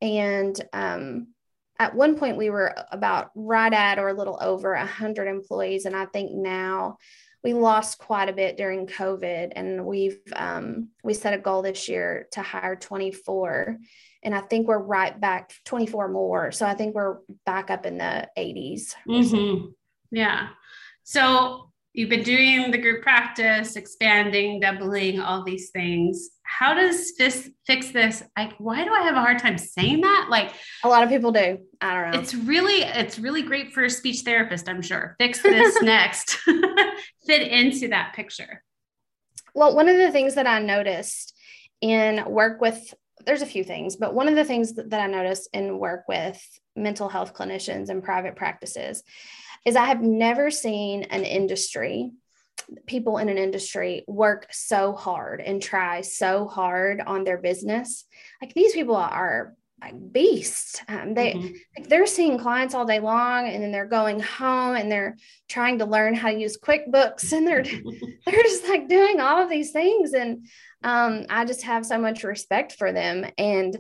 and 0.00 0.60
um, 0.72 1.28
at 1.78 1.94
one 1.94 2.16
point 2.16 2.36
we 2.36 2.50
were 2.50 2.74
about 2.92 3.30
right 3.34 3.72
at 3.72 3.98
or 3.98 4.08
a 4.08 4.14
little 4.14 4.38
over 4.40 4.74
100 4.74 5.26
employees 5.26 5.84
and 5.84 5.96
i 5.96 6.06
think 6.06 6.32
now 6.32 6.96
we 7.44 7.54
lost 7.54 7.98
quite 7.98 8.28
a 8.28 8.32
bit 8.32 8.56
during 8.56 8.86
COVID, 8.86 9.52
and 9.54 9.86
we've 9.86 10.20
um, 10.34 10.88
we 11.04 11.14
set 11.14 11.34
a 11.34 11.38
goal 11.38 11.62
this 11.62 11.88
year 11.88 12.26
to 12.32 12.42
hire 12.42 12.74
24, 12.74 13.78
and 14.22 14.34
I 14.34 14.40
think 14.40 14.66
we're 14.66 14.78
right 14.78 15.18
back 15.18 15.52
24 15.64 16.08
more. 16.08 16.50
So 16.50 16.66
I 16.66 16.74
think 16.74 16.94
we're 16.94 17.18
back 17.46 17.70
up 17.70 17.86
in 17.86 17.98
the 17.98 18.28
80s. 18.36 18.94
Mm-hmm. 19.08 19.66
Yeah. 20.10 20.48
So 21.08 21.70
you've 21.94 22.10
been 22.10 22.22
doing 22.22 22.70
the 22.70 22.76
group 22.76 23.00
practice, 23.02 23.76
expanding, 23.76 24.60
doubling, 24.60 25.20
all 25.20 25.42
these 25.42 25.70
things. 25.70 26.28
How 26.42 26.74
does 26.74 27.16
this 27.16 27.48
fix 27.66 27.92
this? 27.92 28.22
Like, 28.36 28.52
why 28.58 28.84
do 28.84 28.92
I 28.92 29.00
have 29.04 29.14
a 29.14 29.20
hard 29.20 29.38
time 29.38 29.56
saying 29.56 30.02
that? 30.02 30.26
Like, 30.28 30.52
a 30.84 30.88
lot 30.88 31.02
of 31.02 31.08
people 31.08 31.32
do. 31.32 31.60
I 31.80 31.94
don't 31.94 32.10
know. 32.10 32.20
It's 32.20 32.34
really, 32.34 32.82
it's 32.82 33.18
really 33.18 33.40
great 33.40 33.72
for 33.72 33.84
a 33.84 33.90
speech 33.90 34.20
therapist, 34.20 34.68
I'm 34.68 34.82
sure. 34.82 35.16
Fix 35.18 35.40
this 35.40 35.80
next, 35.82 36.34
fit 37.26 37.40
into 37.52 37.88
that 37.88 38.12
picture. 38.14 38.62
Well, 39.54 39.74
one 39.74 39.88
of 39.88 39.96
the 39.96 40.12
things 40.12 40.34
that 40.34 40.46
I 40.46 40.58
noticed 40.58 41.34
in 41.80 42.22
work 42.26 42.60
with, 42.60 42.92
there's 43.28 43.42
a 43.42 43.46
few 43.46 43.62
things, 43.62 43.94
but 43.94 44.14
one 44.14 44.26
of 44.26 44.36
the 44.36 44.44
things 44.44 44.72
that, 44.72 44.88
that 44.88 45.02
I 45.02 45.06
noticed 45.06 45.50
in 45.52 45.78
work 45.78 46.04
with 46.08 46.42
mental 46.74 47.10
health 47.10 47.34
clinicians 47.34 47.90
and 47.90 48.02
private 48.02 48.36
practices 48.36 49.02
is 49.66 49.76
I 49.76 49.84
have 49.84 50.00
never 50.00 50.50
seen 50.50 51.02
an 51.02 51.24
industry, 51.24 52.10
people 52.86 53.18
in 53.18 53.28
an 53.28 53.36
industry 53.36 54.02
work 54.08 54.46
so 54.50 54.94
hard 54.94 55.42
and 55.42 55.60
try 55.60 56.00
so 56.00 56.48
hard 56.48 57.02
on 57.02 57.24
their 57.24 57.36
business. 57.36 58.06
Like 58.40 58.54
these 58.54 58.72
people 58.72 58.96
are 58.96 59.54
like 59.80 60.12
beasts. 60.12 60.80
Um, 60.88 61.14
they 61.14 61.32
mm-hmm. 61.32 61.54
like 61.76 61.88
they're 61.88 62.06
seeing 62.06 62.38
clients 62.38 62.74
all 62.74 62.84
day 62.84 63.00
long, 63.00 63.48
and 63.48 63.62
then 63.62 63.72
they're 63.72 63.86
going 63.86 64.20
home 64.20 64.76
and 64.76 64.90
they're 64.90 65.16
trying 65.48 65.78
to 65.78 65.86
learn 65.86 66.14
how 66.14 66.30
to 66.30 66.38
use 66.38 66.58
QuickBooks, 66.58 67.32
and 67.32 67.46
they're 67.46 67.62
they're 68.26 68.42
just 68.42 68.68
like 68.68 68.88
doing 68.88 69.20
all 69.20 69.42
of 69.42 69.48
these 69.48 69.70
things. 69.70 70.12
And 70.12 70.46
um, 70.82 71.26
I 71.28 71.44
just 71.44 71.62
have 71.62 71.86
so 71.86 71.98
much 71.98 72.24
respect 72.24 72.72
for 72.72 72.92
them. 72.92 73.24
And 73.36 73.78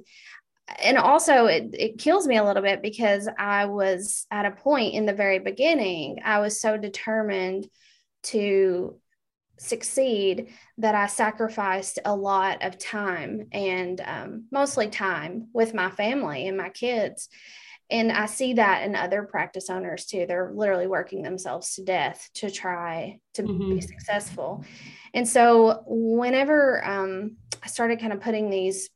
and 0.82 0.98
also 0.98 1.46
it, 1.46 1.70
it 1.72 1.98
kills 1.98 2.26
me 2.26 2.36
a 2.36 2.44
little 2.44 2.62
bit 2.62 2.82
because 2.82 3.28
I 3.38 3.66
was 3.66 4.26
at 4.30 4.44
a 4.44 4.50
point 4.50 4.94
in 4.94 5.06
the 5.06 5.14
very 5.14 5.38
beginning, 5.38 6.18
I 6.24 6.40
was 6.40 6.60
so 6.60 6.76
determined 6.76 7.68
to 8.24 8.96
succeed 9.58 10.48
that 10.78 10.94
I 10.94 11.06
sacrificed 11.06 11.98
a 12.04 12.14
lot 12.14 12.64
of 12.64 12.78
time 12.78 13.48
and 13.52 14.00
um, 14.04 14.44
mostly 14.50 14.88
time 14.88 15.48
with 15.52 15.74
my 15.74 15.90
family 15.90 16.46
and 16.46 16.56
my 16.56 16.68
kids. 16.70 17.28
And 17.90 18.12
I 18.12 18.26
see 18.26 18.54
that 18.54 18.84
in 18.84 18.94
other 18.94 19.22
practice 19.22 19.70
owners 19.70 20.06
too. 20.06 20.26
They're 20.26 20.52
literally 20.54 20.86
working 20.86 21.22
themselves 21.22 21.74
to 21.74 21.84
death 21.84 22.28
to 22.34 22.50
try 22.50 23.18
to 23.34 23.42
mm-hmm. 23.42 23.74
be 23.74 23.80
successful. 23.80 24.64
And 25.14 25.26
so, 25.26 25.84
whenever 25.86 26.84
um, 26.84 27.36
I 27.62 27.68
started 27.68 28.00
kind 28.00 28.12
of 28.12 28.20
putting 28.20 28.50
these 28.50 28.90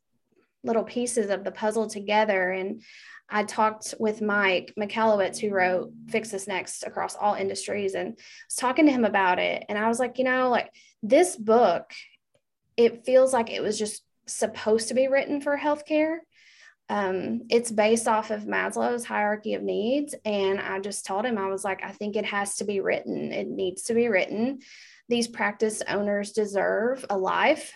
little 0.63 0.83
pieces 0.83 1.29
of 1.29 1.43
the 1.43 1.51
puzzle 1.51 1.87
together. 1.87 2.51
And 2.51 2.81
I 3.29 3.43
talked 3.43 3.95
with 3.99 4.21
Mike 4.21 4.73
Michalowicz, 4.79 5.39
who 5.39 5.49
wrote 5.49 5.91
Fix 6.09 6.29
This 6.29 6.47
Next 6.47 6.83
across 6.83 7.15
all 7.15 7.35
industries, 7.35 7.95
and 7.95 8.09
was 8.15 8.55
talking 8.55 8.85
to 8.85 8.91
him 8.91 9.05
about 9.05 9.39
it. 9.39 9.65
And 9.69 9.77
I 9.77 9.87
was 9.87 9.99
like, 9.99 10.17
you 10.17 10.23
know, 10.23 10.49
like 10.49 10.69
this 11.01 11.35
book, 11.35 11.91
it 12.77 13.05
feels 13.05 13.33
like 13.33 13.49
it 13.49 13.61
was 13.61 13.77
just 13.77 14.03
supposed 14.27 14.89
to 14.89 14.93
be 14.93 15.07
written 15.07 15.41
for 15.41 15.57
healthcare. 15.57 16.17
Um, 16.89 17.43
it's 17.49 17.71
based 17.71 18.07
off 18.07 18.29
of 18.29 18.43
Maslow's 18.43 19.05
hierarchy 19.05 19.53
of 19.53 19.63
needs. 19.63 20.13
And 20.25 20.59
I 20.59 20.79
just 20.79 21.05
told 21.05 21.25
him, 21.25 21.37
I 21.37 21.47
was 21.47 21.63
like, 21.63 21.83
I 21.83 21.91
think 21.91 22.15
it 22.15 22.25
has 22.25 22.57
to 22.57 22.65
be 22.65 22.81
written. 22.81 23.31
It 23.31 23.47
needs 23.47 23.83
to 23.83 23.93
be 23.93 24.09
written. 24.09 24.59
These 25.09 25.27
practice 25.27 25.81
owners 25.87 26.33
deserve 26.33 27.05
a 27.09 27.17
life. 27.17 27.73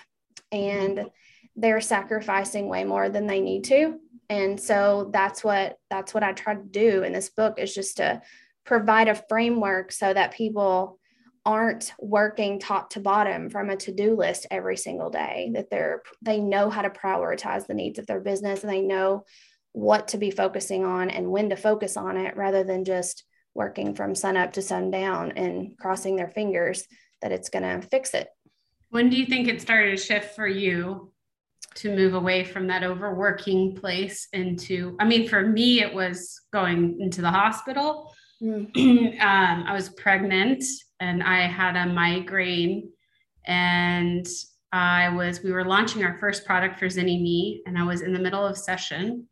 And 0.52 1.10
they're 1.58 1.82
sacrificing 1.82 2.70
way 2.70 2.84
more 2.84 3.10
than 3.10 3.28
they 3.28 3.42
need 3.42 3.66
to. 3.66 4.00
And 4.30 4.60
so 4.60 5.10
that's 5.12 5.44
what 5.44 5.78
that's 5.90 6.14
what 6.14 6.24
i 6.24 6.34
try 6.34 6.54
to 6.54 6.64
do 6.64 7.04
in 7.04 7.14
this 7.14 7.30
book 7.30 7.60
is 7.60 7.74
just 7.74 7.98
to 7.98 8.22
provide 8.66 9.08
a 9.08 9.16
framework 9.16 9.92
so 9.92 10.14
that 10.14 10.34
people 10.34 11.00
aren't 11.46 11.94
working 11.98 12.60
top 12.60 12.90
to 12.90 13.00
bottom 13.00 13.50
from 13.50 13.70
a 13.70 13.78
to-do 13.78 14.18
list 14.18 14.46
every 14.52 14.76
single 14.76 15.10
day 15.10 15.50
that 15.54 15.70
they're 15.70 16.02
they 16.22 16.42
know 16.42 16.70
how 16.70 16.82
to 16.82 16.90
prioritize 16.90 17.66
the 17.68 17.74
needs 17.74 18.00
of 18.00 18.06
their 18.06 18.20
business 18.20 18.64
and 18.64 18.72
they 18.72 18.82
know 18.82 19.24
what 19.72 20.10
to 20.10 20.18
be 20.18 20.30
focusing 20.30 20.84
on 20.84 21.10
and 21.10 21.32
when 21.32 21.50
to 21.50 21.56
focus 21.56 21.96
on 21.96 22.18
it 22.18 22.36
rather 22.36 22.66
than 22.66 22.84
just 22.84 23.24
working 23.54 23.96
from 23.96 24.14
sun 24.14 24.36
up 24.36 24.54
to 24.54 24.62
sundown 24.62 25.32
and 25.38 25.78
crossing 25.78 26.18
their 26.18 26.28
fingers 26.28 26.86
that 27.22 27.32
it's 27.32 27.50
going 27.50 27.64
to 27.64 27.88
fix 27.88 28.14
it. 28.14 28.28
When 28.90 29.10
do 29.10 29.18
you 29.18 29.26
think 29.26 29.48
it 29.48 29.62
started 29.62 29.92
to 29.92 30.04
shift 30.04 30.36
for 30.36 30.48
you 30.48 31.12
to 31.78 31.96
move 31.96 32.16
away 32.16 32.44
from 32.44 32.68
that 32.68 32.84
overworking 32.84 33.76
place 33.76 34.28
into 34.34 34.96
i 35.00 35.06
mean 35.06 35.28
for 35.28 35.42
me 35.42 35.82
it 35.82 35.94
was 35.94 36.42
going 36.52 36.98
into 37.00 37.22
the 37.22 37.30
hospital 37.30 38.12
mm. 38.42 38.66
um, 39.22 39.64
i 39.68 39.74
was 39.74 39.90
pregnant 39.90 40.64
and 41.00 41.22
i 41.24 41.42
had 41.42 41.76
a 41.76 41.86
migraine 41.86 42.90
and 43.46 44.28
i 44.72 45.08
was 45.10 45.44
we 45.44 45.52
were 45.52 45.66
launching 45.66 46.04
our 46.04 46.18
first 46.20 46.46
product 46.46 46.80
for 46.80 46.88
Zynnyme 46.88 47.60
and 47.68 47.78
i 47.78 47.84
was 47.84 48.02
in 48.02 48.12
the 48.12 48.20
middle 48.20 48.46
of 48.46 48.58
session 48.58 49.28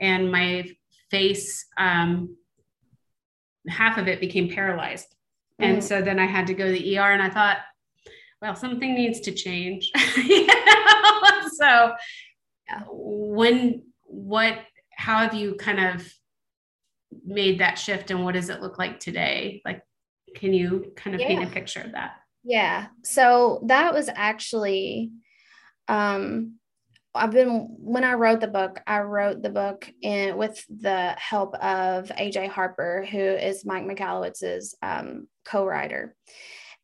and 0.00 0.32
my 0.32 0.68
face 1.10 1.66
um, 1.76 2.36
half 3.68 3.98
of 3.98 4.08
it 4.08 4.18
became 4.18 4.48
paralyzed 4.48 5.14
mm. 5.60 5.66
and 5.66 5.84
so 5.84 6.00
then 6.00 6.18
i 6.18 6.26
had 6.26 6.46
to 6.46 6.54
go 6.54 6.66
to 6.66 6.72
the 6.72 6.98
er 6.98 7.12
and 7.12 7.22
i 7.22 7.28
thought 7.28 7.58
well 8.40 8.56
something 8.56 8.94
needs 8.94 9.20
to 9.20 9.30
change 9.30 9.90
so 11.58 11.94
when 12.88 13.82
what 14.04 14.58
how 14.92 15.18
have 15.18 15.34
you 15.34 15.54
kind 15.54 15.80
of 15.80 16.12
made 17.24 17.60
that 17.60 17.78
shift 17.78 18.10
and 18.10 18.24
what 18.24 18.34
does 18.34 18.48
it 18.48 18.60
look 18.60 18.78
like 18.78 18.98
today 18.98 19.60
like 19.64 19.82
can 20.34 20.52
you 20.52 20.92
kind 20.96 21.14
of 21.14 21.20
yeah. 21.20 21.28
paint 21.28 21.44
a 21.44 21.46
picture 21.46 21.80
of 21.80 21.92
that 21.92 22.12
yeah 22.42 22.86
so 23.04 23.62
that 23.66 23.92
was 23.92 24.08
actually 24.14 25.10
um 25.88 26.54
I've 27.14 27.30
been 27.30 27.66
when 27.78 28.04
I 28.04 28.14
wrote 28.14 28.40
the 28.40 28.48
book, 28.48 28.80
I 28.86 29.00
wrote 29.00 29.42
the 29.42 29.50
book 29.50 29.88
in 30.00 30.36
with 30.38 30.64
the 30.68 31.14
help 31.18 31.54
of 31.56 32.08
AJ 32.08 32.48
Harper, 32.48 33.06
who 33.10 33.18
is 33.18 33.66
Mike 33.66 33.84
Michalowicz's 33.84 34.74
um, 34.82 35.28
co-writer. 35.44 36.14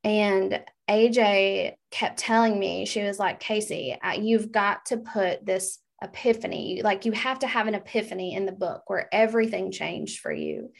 And 0.05 0.63
AJ 0.89 1.75
kept 1.91 2.19
telling 2.19 2.59
me, 2.59 2.87
she 2.87 3.03
was 3.03 3.19
like, 3.19 3.41
Casey, 3.41 3.97
you've 4.19 4.53
got 4.53 4.87
to 4.87 4.97
put 4.99 5.45
this 5.45 5.79
epiphany, 6.03 6.81
like 6.83 7.05
you 7.05 7.13
have 7.13 7.41
to 7.41 7.47
have 7.47 7.67
an 7.67 7.75
epiphany 7.75 8.35
in 8.35 8.47
the 8.47 8.53
book 8.53 8.83
where 8.87 9.09
everything 9.13 9.73
changed 9.73 10.21
for 10.21 10.33
you. 10.33 10.71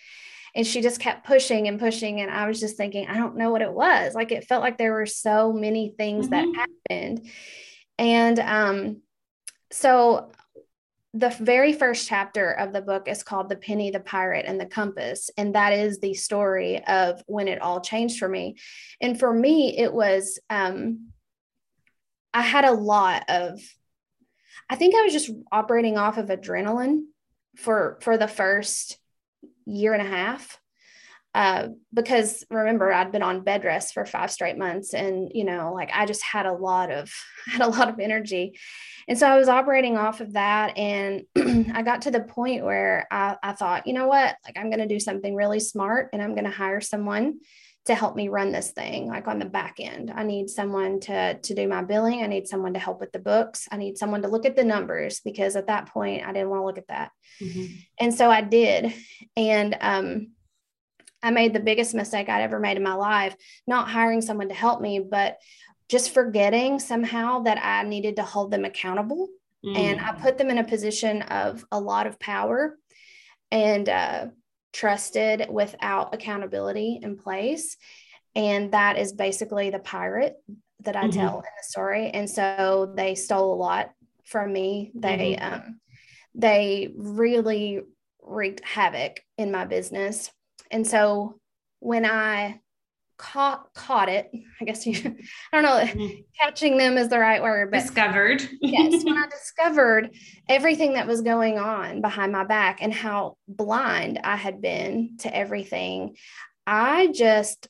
And 0.55 0.67
she 0.67 0.81
just 0.81 1.01
kept 1.01 1.27
pushing 1.27 1.69
and 1.69 1.79
pushing. 1.79 2.21
And 2.21 2.31
I 2.31 2.49
was 2.49 2.59
just 2.59 2.77
thinking, 2.77 3.07
I 3.07 3.17
don't 3.17 3.37
know 3.37 3.51
what 3.51 3.63
it 3.63 3.73
was. 3.73 4.15
Like 4.15 4.33
it 4.33 4.47
felt 4.47 4.63
like 4.63 4.79
there 4.79 4.95
were 4.95 5.07
so 5.07 5.53
many 5.53 5.95
things 5.97 6.29
mm-hmm. 6.29 6.53
that 6.53 6.69
happened. 6.91 7.29
And 7.99 8.39
um, 8.39 9.03
so 9.71 10.31
the 11.19 11.31
very 11.41 11.73
first 11.73 12.09
chapter 12.09 12.53
of 12.53 12.73
the 12.73 12.81
book 12.81 13.09
is 13.09 13.25
called 13.25 13.49
The 13.49 13.57
Penny, 13.57 13.91
the 13.91 13.99
Pirate, 13.99 14.45
and 14.47 14.61
the 14.61 14.67
Compass. 14.67 15.31
And 15.37 15.55
that 15.55 15.73
is 15.73 15.99
the 15.99 16.15
story 16.15 16.85
of 16.87 17.23
when 17.27 17.49
it 17.49 17.61
all 17.61 17.81
changed 17.81 18.19
for 18.19 18.29
me. 18.29 18.57
And 19.01 19.19
for 19.19 19.33
me, 19.33 19.77
it 19.77 19.93
was, 19.93 20.39
um, 20.49 21.09
I 22.33 22.43
had 22.43 22.65
a 22.65 22.73
lot 22.73 23.25
of, 23.29 23.61
I 24.71 24.77
think 24.77 24.95
I 24.95 25.03
was 25.03 25.13
just 25.13 25.31
operating 25.51 25.99
off 25.99 26.19
of 26.19 26.27
adrenaline 26.27 27.01
for 27.57 27.99
for 28.03 28.17
the 28.17 28.29
first 28.29 28.99
year 29.67 29.95
and 29.95 30.07
a 30.07 30.11
half. 30.11 30.61
Uh, 31.35 31.69
because 31.93 32.45
remember 32.51 32.93
I'd 32.93 33.13
been 33.13 33.23
on 33.23 33.45
bed 33.45 33.65
rest 33.65 33.93
for 33.93 34.05
five 34.05 34.31
straight 34.31 34.57
months 34.57 34.95
and 34.95 35.31
you 35.35 35.45
know 35.45 35.73
like 35.75 35.91
I 35.93 36.07
just 36.07 36.23
had 36.23 36.47
a 36.47 36.53
lot 36.53 36.91
of 36.91 37.13
had 37.47 37.61
a 37.61 37.69
lot 37.69 37.89
of 37.89 38.01
energy 38.01 38.59
and 39.09 39.19
so 39.19 39.27
I 39.27 39.39
was 39.39 39.49
operating 39.49 39.97
off 39.97 40.21
of 40.21 40.35
that 40.35 40.77
and 40.77 41.23
I 41.75 41.83
got 41.83 42.03
to 42.03 42.11
the 42.11 42.21
point 42.21 42.65
where 42.65 43.09
I, 43.11 43.37
I 43.43 43.53
thought 43.53 43.87
you 43.87 43.95
know 43.95 44.07
what? 44.07 44.37
Like 44.45 44.57
I'm 44.57 44.71
going 44.71 44.81
to 44.81 44.87
do 44.87 45.01
something 45.01 45.35
really 45.35 45.61
smart 45.61 46.11
and 46.13 46.23
I'm 46.23 46.35
going 46.35 46.45
to 46.45 46.51
hire 46.51 46.81
someone 46.81 47.41
to 47.89 47.95
help 47.95 48.15
me 48.15 48.29
run 48.29 48.53
this 48.53 48.73
thing 48.73 49.09
like 49.09 49.27
on 49.29 49.39
the 49.39 49.47
back 49.47 49.77
end. 49.81 50.13
I 50.15 50.23
need 50.23 50.51
someone 50.51 51.01
to 51.01 51.39
to 51.41 51.55
do 51.55 51.67
my 51.67 51.83
billing. 51.83 52.23
I 52.23 52.27
need 52.27 52.47
someone 52.47 52.75
to 52.75 52.79
help 52.79 53.01
with 53.01 53.13
the 53.13 53.19
books. 53.19 53.67
I 53.73 53.79
need 53.79 53.97
someone 53.97 54.21
to 54.23 54.29
look 54.29 54.45
at 54.45 54.57
the 54.57 54.65
numbers 54.65 55.21
because 55.21 55.57
at 55.57 55.69
that 55.69 55.87
point 55.87 56.27
i 56.27 56.33
didn't 56.33 56.51
want 56.51 56.61
to 56.61 56.67
look 56.67 56.79
at 56.79 56.89
that. 56.89 57.11
Mm-hmm. 57.43 57.75
and 57.99 58.15
so 58.15 58.31
i 58.31 58.43
did. 58.43 58.93
And 59.37 59.77
um 59.81 60.33
i 61.23 61.31
made 61.31 61.55
the 61.55 61.61
biggest 61.61 61.95
mistake 61.95 62.29
i'd 62.29 62.43
ever 62.43 62.61
made 62.61 62.77
in 62.77 62.83
my 62.83 62.95
life 62.95 63.35
not 63.67 63.89
hiring 63.89 64.21
someone 64.21 64.49
to 64.49 64.55
help 64.55 64.81
me 64.81 65.01
but 65.01 65.39
just 65.89 66.13
forgetting 66.13 66.79
somehow 66.79 67.41
that 67.41 67.59
i 67.63 67.83
needed 67.83 68.17
to 68.17 68.23
hold 68.23 68.51
them 68.51 68.65
accountable 68.65 69.29
mm. 69.65 69.77
and 69.77 70.01
i 70.01 70.13
put 70.13 70.39
them 70.39 70.51
in 70.51 70.59
a 70.59 70.65
position 70.65 71.23
of 71.23 71.65
a 71.73 71.81
lot 71.81 72.07
of 72.07 72.19
power 72.19 72.77
and 73.51 73.89
uh, 73.89 74.27
trusted 74.73 75.47
without 75.51 76.15
accountability 76.15 77.01
in 77.03 77.17
place. 77.17 77.77
And 78.35 78.73
that 78.73 78.99
is 78.99 79.13
basically 79.13 79.71
the 79.71 79.79
pirate 79.79 80.37
that 80.81 80.97
I 80.97 81.03
mm-hmm. 81.03 81.19
tell 81.19 81.37
in 81.39 81.43
the 81.43 81.69
story. 81.69 82.11
And 82.11 82.29
so 82.29 82.93
they 82.95 83.15
stole 83.15 83.53
a 83.53 83.57
lot 83.57 83.91
from 84.25 84.53
me. 84.53 84.93
They 84.95 85.37
mm-hmm. 85.39 85.55
um, 85.55 85.81
they 86.35 86.93
really 86.97 87.81
wreaked 88.23 88.65
havoc 88.65 89.21
in 89.37 89.51
my 89.51 89.65
business. 89.65 90.31
And 90.71 90.87
so 90.87 91.41
when 91.81 92.05
I 92.05 92.61
caught 93.19 93.75
caught 93.75 94.09
it. 94.09 94.31
I 94.61 94.65
guess 94.65 94.87
you 94.87 94.95
i 95.53 95.61
don't 95.61 95.63
know 95.63 95.93
mm-hmm. 95.93 96.21
catching 96.41 96.79
them 96.79 96.97
is 96.97 97.09
the 97.09 97.19
right 97.19 97.43
word 97.43 97.71
but 97.71 97.81
discovered. 97.81 98.49
Yes 98.61 99.05
when 99.05 99.19
i 99.19 99.27
discovered 99.27 100.15
everything 100.49 100.95
that 100.95 101.07
was 101.07 101.21
going 101.21 101.59
on 101.59 102.01
behind 102.01 102.33
my 102.33 102.45
back 102.45 102.79
and 102.81 102.95
how 102.95 103.37
blind 103.47 104.21
i 104.23 104.37
had 104.37 104.63
been 104.63 105.17
to 105.21 105.37
everything 105.37 106.17
i 106.67 107.09
just 107.09 107.69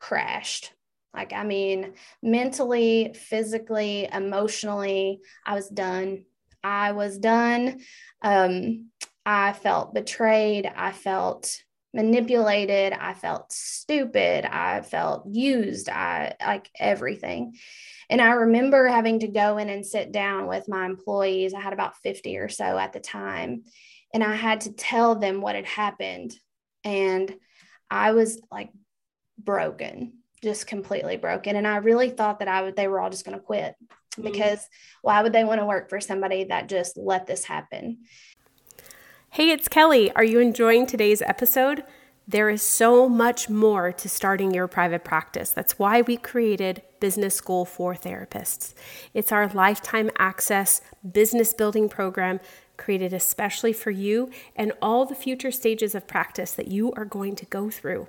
crashed. 0.00 0.72
Like 1.14 1.32
i 1.32 1.44
mean 1.44 1.94
mentally 2.22 3.14
physically 3.14 4.08
emotionally 4.12 5.20
i 5.46 5.54
was 5.54 5.68
done. 5.68 6.24
I 6.62 6.92
was 6.92 7.18
done. 7.18 7.80
Um 8.22 8.90
i 9.24 9.52
felt 9.52 9.94
betrayed. 9.94 10.66
I 10.66 10.90
felt 10.90 11.62
manipulated 11.94 12.92
i 12.92 13.14
felt 13.14 13.50
stupid 13.50 14.44
i 14.44 14.82
felt 14.82 15.26
used 15.26 15.88
i 15.88 16.34
like 16.40 16.70
everything. 16.78 17.54
And 18.10 18.20
i 18.20 18.32
remember 18.32 18.86
having 18.86 19.20
to 19.20 19.28
go 19.28 19.58
in 19.58 19.68
and 19.68 19.84
sit 19.84 20.12
down 20.12 20.46
with 20.46 20.68
my 20.68 20.86
employees. 20.86 21.54
I 21.54 21.60
had 21.60 21.72
about 21.72 21.96
50 21.98 22.36
or 22.38 22.48
so 22.48 22.78
at 22.78 22.92
the 22.92 23.00
time 23.00 23.64
and 24.12 24.22
i 24.22 24.34
had 24.34 24.62
to 24.62 24.72
tell 24.72 25.14
them 25.14 25.40
what 25.40 25.54
had 25.54 25.66
happened 25.66 26.34
and 26.84 27.34
i 27.90 28.12
was 28.12 28.40
like 28.50 28.70
broken 29.38 30.14
just 30.42 30.66
completely 30.66 31.16
broken. 31.16 31.56
And 31.56 31.66
i 31.66 31.76
really 31.76 32.10
thought 32.10 32.40
that 32.40 32.48
i 32.48 32.62
would 32.62 32.76
they 32.76 32.88
were 32.88 33.00
all 33.00 33.10
just 33.10 33.24
going 33.24 33.38
to 33.38 33.44
quit 33.44 33.74
mm-hmm. 33.80 34.22
because 34.22 34.66
why 35.02 35.22
would 35.22 35.32
they 35.32 35.44
want 35.44 35.60
to 35.60 35.66
work 35.66 35.88
for 35.88 36.00
somebody 36.00 36.44
that 36.44 36.68
just 36.68 36.96
let 36.96 37.26
this 37.26 37.44
happen 37.44 38.04
Hey, 39.30 39.50
it's 39.50 39.68
Kelly. 39.68 40.10
Are 40.12 40.24
you 40.24 40.40
enjoying 40.40 40.86
today's 40.86 41.22
episode? 41.22 41.84
There 42.26 42.48
is 42.48 42.62
so 42.62 43.08
much 43.08 43.48
more 43.48 43.92
to 43.92 44.08
starting 44.08 44.52
your 44.52 44.66
private 44.66 45.04
practice. 45.04 45.50
That's 45.50 45.78
why 45.78 46.00
we 46.00 46.16
created 46.16 46.82
Business 46.98 47.36
School 47.36 47.64
for 47.64 47.94
Therapists. 47.94 48.74
It's 49.12 49.30
our 49.30 49.46
lifetime 49.46 50.10
access 50.18 50.80
business 51.12 51.52
building 51.52 51.88
program 51.88 52.40
created 52.78 53.12
especially 53.12 53.74
for 53.74 53.90
you 53.90 54.30
and 54.56 54.72
all 54.80 55.04
the 55.04 55.14
future 55.14 55.52
stages 55.52 55.94
of 55.94 56.08
practice 56.08 56.52
that 56.52 56.68
you 56.68 56.92
are 56.94 57.04
going 57.04 57.36
to 57.36 57.46
go 57.46 57.70
through. 57.70 58.08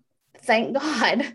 thank 0.43 0.73
God 0.79 1.33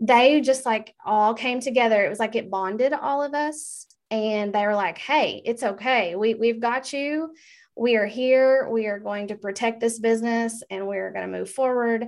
they 0.00 0.40
just 0.40 0.64
like 0.64 0.94
all 1.04 1.34
came 1.34 1.60
together. 1.60 2.04
It 2.04 2.08
was 2.08 2.20
like 2.20 2.36
it 2.36 2.50
bonded 2.50 2.92
all 2.92 3.22
of 3.22 3.34
us. 3.34 3.86
And 4.10 4.52
they 4.52 4.64
were 4.64 4.74
like, 4.74 4.98
hey, 4.98 5.42
it's 5.44 5.62
okay. 5.62 6.14
We, 6.14 6.34
we've 6.34 6.60
got 6.60 6.92
you. 6.92 7.34
We 7.76 7.96
are 7.96 8.06
here. 8.06 8.68
We 8.70 8.86
are 8.86 8.98
going 8.98 9.28
to 9.28 9.36
protect 9.36 9.80
this 9.80 9.98
business 9.98 10.62
and 10.70 10.86
we're 10.86 11.12
going 11.12 11.30
to 11.30 11.38
move 11.38 11.50
forward. 11.50 12.06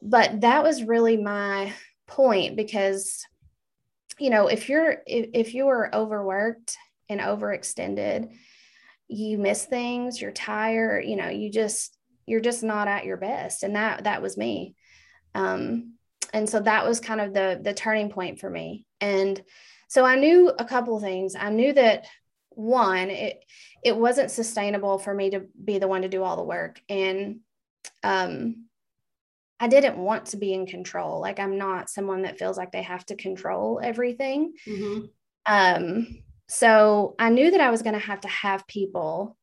But 0.00 0.40
that 0.40 0.62
was 0.62 0.84
really 0.84 1.16
my 1.16 1.72
point 2.06 2.56
because, 2.56 3.26
you 4.18 4.30
know, 4.30 4.46
if 4.46 4.68
you're, 4.68 4.98
if, 5.06 5.30
if 5.34 5.54
you 5.54 5.68
are 5.68 5.94
overworked 5.94 6.76
and 7.08 7.20
overextended, 7.20 8.32
you 9.08 9.38
miss 9.38 9.64
things, 9.64 10.20
you're 10.20 10.30
tired, 10.30 11.04
you 11.04 11.16
know, 11.16 11.28
you 11.28 11.50
just, 11.50 11.96
you're 12.26 12.40
just 12.40 12.62
not 12.62 12.88
at 12.88 13.04
your 13.04 13.16
best. 13.16 13.64
And 13.64 13.76
that, 13.76 14.04
that 14.04 14.22
was 14.22 14.36
me. 14.36 14.76
Um, 15.34 15.94
and 16.32 16.48
so 16.48 16.60
that 16.60 16.86
was 16.86 17.00
kind 17.00 17.20
of 17.20 17.32
the 17.32 17.60
the 17.62 17.74
turning 17.74 18.10
point 18.10 18.38
for 18.38 18.50
me. 18.50 18.84
And 19.00 19.40
so 19.88 20.04
i 20.04 20.16
knew 20.16 20.52
a 20.58 20.64
couple 20.64 21.00
things. 21.00 21.34
I 21.34 21.50
knew 21.50 21.72
that 21.72 22.06
one 22.50 23.10
it 23.10 23.44
it 23.84 23.96
wasn't 23.96 24.30
sustainable 24.30 24.98
for 24.98 25.14
me 25.14 25.30
to 25.30 25.46
be 25.62 25.78
the 25.78 25.88
one 25.88 26.02
to 26.02 26.08
do 26.08 26.22
all 26.22 26.36
the 26.36 26.42
work. 26.42 26.80
And 26.88 27.40
um 28.02 28.66
i 29.60 29.66
didn't 29.68 29.96
want 29.96 30.26
to 30.26 30.36
be 30.36 30.52
in 30.52 30.66
control. 30.66 31.20
Like 31.20 31.38
i'm 31.40 31.56
not 31.58 31.90
someone 31.90 32.22
that 32.22 32.38
feels 32.38 32.56
like 32.56 32.72
they 32.72 32.82
have 32.82 33.04
to 33.06 33.16
control 33.16 33.80
everything. 33.82 34.54
Mm-hmm. 34.66 35.06
um 35.46 36.22
so 36.50 37.14
i 37.18 37.28
knew 37.28 37.50
that 37.50 37.60
i 37.60 37.70
was 37.70 37.82
going 37.82 37.98
to 37.98 38.06
have 38.06 38.22
to 38.22 38.28
have 38.28 38.66
people 38.66 39.36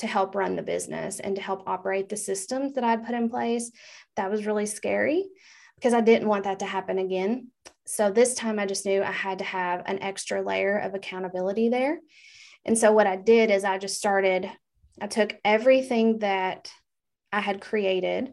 to 0.00 0.06
help 0.06 0.34
run 0.34 0.56
the 0.56 0.62
business 0.62 1.20
and 1.20 1.36
to 1.36 1.42
help 1.42 1.62
operate 1.66 2.08
the 2.08 2.16
systems 2.16 2.72
that 2.72 2.84
I'd 2.84 3.04
put 3.04 3.14
in 3.14 3.28
place. 3.28 3.70
That 4.16 4.30
was 4.30 4.46
really 4.46 4.66
scary 4.66 5.26
because 5.76 5.94
I 5.94 6.00
didn't 6.00 6.28
want 6.28 6.44
that 6.44 6.58
to 6.58 6.66
happen 6.66 6.98
again. 6.98 7.48
So 7.86 8.10
this 8.10 8.34
time 8.34 8.58
I 8.58 8.66
just 8.66 8.86
knew 8.86 9.02
I 9.02 9.10
had 9.10 9.38
to 9.38 9.44
have 9.44 9.82
an 9.86 10.02
extra 10.02 10.42
layer 10.42 10.78
of 10.78 10.94
accountability 10.94 11.68
there. 11.68 11.98
And 12.64 12.78
so 12.78 12.92
what 12.92 13.06
I 13.06 13.16
did 13.16 13.50
is 13.50 13.64
I 13.64 13.78
just 13.78 13.96
started, 13.96 14.50
I 15.00 15.06
took 15.06 15.34
everything 15.44 16.18
that 16.18 16.70
I 17.32 17.40
had 17.40 17.60
created 17.60 18.32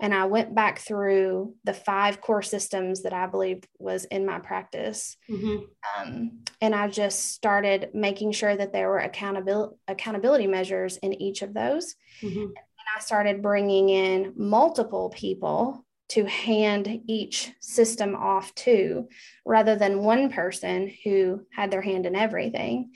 and 0.00 0.12
I 0.12 0.26
went 0.26 0.54
back 0.54 0.80
through 0.80 1.54
the 1.64 1.72
five 1.72 2.20
core 2.20 2.42
systems 2.42 3.02
that 3.02 3.12
I 3.12 3.26
believed 3.26 3.66
was 3.78 4.04
in 4.04 4.26
my 4.26 4.38
practice. 4.38 5.16
Mm-hmm. 5.30 5.64
Um, 5.96 6.40
and 6.60 6.74
I 6.74 6.88
just 6.88 7.32
started 7.32 7.90
making 7.94 8.32
sure 8.32 8.56
that 8.56 8.72
there 8.72 8.88
were 8.88 8.98
accountability 8.98 9.76
accountability 9.86 10.46
measures 10.46 10.96
in 10.98 11.20
each 11.20 11.42
of 11.42 11.54
those. 11.54 11.94
Mm-hmm. 12.22 12.52
I 12.94 13.00
started 13.00 13.42
bringing 13.42 13.88
in 13.88 14.34
multiple 14.36 15.10
people 15.10 15.84
to 16.10 16.26
hand 16.26 17.00
each 17.08 17.50
system 17.60 18.14
off 18.14 18.54
to 18.54 19.08
rather 19.44 19.74
than 19.74 20.04
one 20.04 20.30
person 20.30 20.92
who 21.02 21.44
had 21.50 21.70
their 21.70 21.82
hand 21.82 22.06
in 22.06 22.14
everything. 22.14 22.92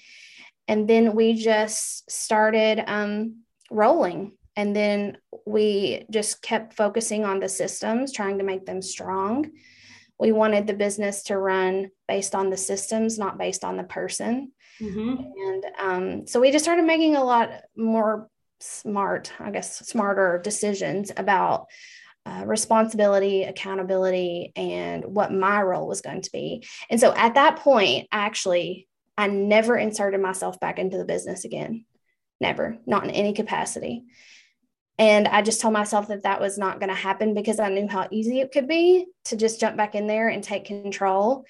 And 0.68 0.86
then 0.86 1.14
we 1.14 1.34
just 1.34 2.10
started 2.10 2.84
um, 2.86 3.38
rolling. 3.70 4.32
And 4.54 4.76
then 4.76 5.18
we 5.46 6.04
just 6.10 6.42
kept 6.42 6.74
focusing 6.74 7.24
on 7.24 7.40
the 7.40 7.48
systems, 7.48 8.12
trying 8.12 8.38
to 8.38 8.44
make 8.44 8.66
them 8.66 8.82
strong. 8.82 9.50
We 10.18 10.32
wanted 10.32 10.66
the 10.66 10.74
business 10.74 11.22
to 11.24 11.38
run 11.38 11.90
based 12.06 12.34
on 12.34 12.50
the 12.50 12.56
systems, 12.56 13.18
not 13.18 13.38
based 13.38 13.64
on 13.64 13.76
the 13.76 13.84
person. 13.84 14.52
Mm-hmm. 14.80 15.22
And 15.46 15.64
um, 15.78 16.26
so 16.26 16.40
we 16.40 16.50
just 16.50 16.64
started 16.64 16.84
making 16.84 17.16
a 17.16 17.24
lot 17.24 17.50
more 17.76 18.28
smart, 18.60 19.32
I 19.38 19.50
guess, 19.50 19.78
smarter 19.78 20.40
decisions 20.42 21.12
about 21.16 21.66
uh, 22.26 22.44
responsibility, 22.44 23.44
accountability, 23.44 24.52
and 24.54 25.04
what 25.04 25.32
my 25.32 25.62
role 25.62 25.88
was 25.88 26.02
going 26.02 26.22
to 26.22 26.30
be. 26.30 26.66
And 26.90 27.00
so 27.00 27.14
at 27.14 27.34
that 27.34 27.60
point, 27.60 28.08
actually, 28.12 28.86
I 29.16 29.28
never 29.28 29.76
inserted 29.76 30.20
myself 30.20 30.60
back 30.60 30.78
into 30.78 30.98
the 30.98 31.04
business 31.04 31.44
again. 31.44 31.84
Never, 32.40 32.78
not 32.86 33.04
in 33.04 33.10
any 33.10 33.32
capacity. 33.32 34.04
And 34.98 35.28
I 35.28 35.42
just 35.42 35.60
told 35.60 35.74
myself 35.74 36.08
that 36.08 36.24
that 36.24 36.40
was 36.40 36.58
not 36.58 36.80
going 36.80 36.90
to 36.90 36.94
happen 36.94 37.32
because 37.32 37.60
I 37.60 37.68
knew 37.68 37.88
how 37.88 38.08
easy 38.10 38.40
it 38.40 38.52
could 38.52 38.68
be 38.68 39.06
to 39.26 39.36
just 39.36 39.60
jump 39.60 39.76
back 39.76 39.94
in 39.94 40.06
there 40.06 40.28
and 40.28 40.42
take 40.42 40.64
control. 40.64 41.44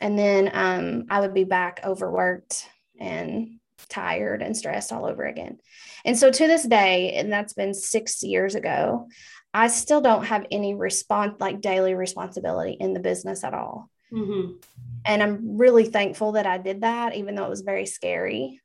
And 0.00 0.18
then 0.18 0.50
um, 0.52 1.04
I 1.10 1.20
would 1.20 1.34
be 1.34 1.44
back 1.44 1.80
overworked 1.84 2.68
and 3.00 3.58
tired 3.92 4.42
and 4.42 4.56
stressed 4.56 4.92
all 4.92 5.04
over 5.04 5.24
again. 5.24 5.58
And 6.04 6.18
so 6.18 6.30
to 6.30 6.46
this 6.46 6.64
day, 6.64 7.12
and 7.14 7.32
that's 7.32 7.52
been 7.52 7.74
six 7.74 8.22
years 8.22 8.54
ago, 8.54 9.08
I 9.54 9.68
still 9.68 10.00
don't 10.00 10.24
have 10.24 10.46
any 10.50 10.74
response 10.74 11.36
like 11.38 11.60
daily 11.60 11.94
responsibility 11.94 12.72
in 12.72 12.94
the 12.94 13.00
business 13.00 13.44
at 13.44 13.54
all. 13.54 13.90
Mm-hmm. 14.12 14.56
And 15.04 15.22
I'm 15.22 15.58
really 15.58 15.84
thankful 15.84 16.32
that 16.32 16.46
I 16.46 16.58
did 16.58 16.82
that, 16.82 17.14
even 17.14 17.34
though 17.34 17.44
it 17.44 17.50
was 17.50 17.62
very 17.62 17.86
scary, 17.86 18.60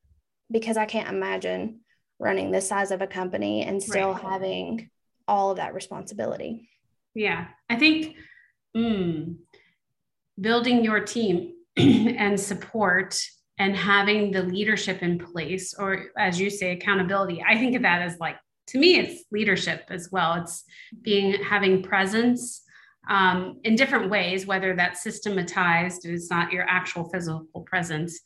because 0.49 0.77
I 0.77 0.85
can't 0.85 1.09
imagine 1.09 1.81
running 2.19 2.51
this 2.51 2.67
size 2.67 2.91
of 2.91 3.01
a 3.01 3.07
company 3.07 3.63
and 3.63 3.81
still 3.83 4.13
right. 4.13 4.21
having 4.21 4.89
all 5.27 5.51
of 5.51 5.57
that 5.57 5.73
responsibility. 5.73 6.69
Yeah. 7.13 7.47
I 7.69 7.75
think 7.75 8.15
mm, 8.75 9.35
building 10.39 10.83
your 10.83 11.01
team 11.01 11.53
and 11.77 12.39
support 12.39 13.19
and 13.57 13.75
having 13.75 14.31
the 14.31 14.43
leadership 14.43 15.01
in 15.01 15.17
place, 15.17 15.73
or 15.77 16.05
as 16.17 16.39
you 16.39 16.49
say, 16.49 16.71
accountability, 16.71 17.43
I 17.47 17.57
think 17.57 17.75
of 17.75 17.81
that 17.81 18.01
as 18.01 18.17
like, 18.19 18.37
to 18.67 18.77
me, 18.77 18.99
it's 18.99 19.23
leadership 19.31 19.85
as 19.89 20.09
well. 20.11 20.35
It's 20.35 20.63
being 21.01 21.41
having 21.43 21.81
presence 21.81 22.63
um, 23.09 23.59
in 23.63 23.75
different 23.75 24.09
ways, 24.09 24.45
whether 24.45 24.75
that's 24.75 25.01
systematized, 25.01 26.05
it's 26.05 26.29
not 26.29 26.51
your 26.51 26.65
actual 26.67 27.09
physical 27.09 27.61
presence, 27.65 28.19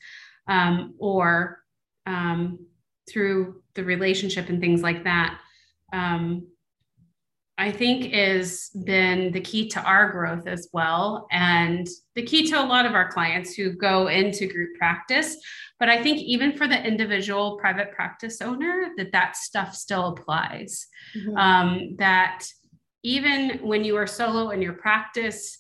um, 0.48 0.96
or 0.98 1.60
um, 2.08 2.66
through 3.10 3.62
the 3.76 3.84
relationship 3.84 4.50
and 4.50 4.60
things 4.60 4.82
like 4.82 5.04
that. 5.04 5.40
I 7.62 7.72
think 7.72 8.12
has 8.12 8.72
been 8.86 9.32
the 9.32 9.40
key 9.40 9.70
to 9.70 9.82
our 9.84 10.12
growth 10.12 10.48
as 10.48 10.68
well, 10.74 11.28
and 11.30 11.88
the 12.16 12.24
key 12.24 12.50
to 12.50 12.60
a 12.60 12.66
lot 12.66 12.88
of 12.88 12.96
our 12.96 13.12
clients 13.12 13.54
who 13.54 13.74
go 13.74 14.08
into 14.08 14.48
group 14.48 14.76
practice. 14.80 15.38
But 15.80 15.88
I 15.88 16.02
think 16.02 16.18
even 16.22 16.58
for 16.58 16.68
the 16.68 16.84
individual 16.84 17.60
private 17.60 17.92
practice 17.92 18.42
owner, 18.42 18.90
that 18.98 19.12
that 19.12 19.36
stuff 19.36 19.76
still 19.76 20.08
applies. 20.08 20.88
Mm-hmm. 21.16 21.38
Um, 21.38 21.96
that 22.00 22.48
even 23.04 23.60
when 23.62 23.84
you 23.84 23.96
are 23.96 24.08
solo 24.08 24.50
in 24.50 24.64
your 24.64 24.74
practice, 24.74 25.60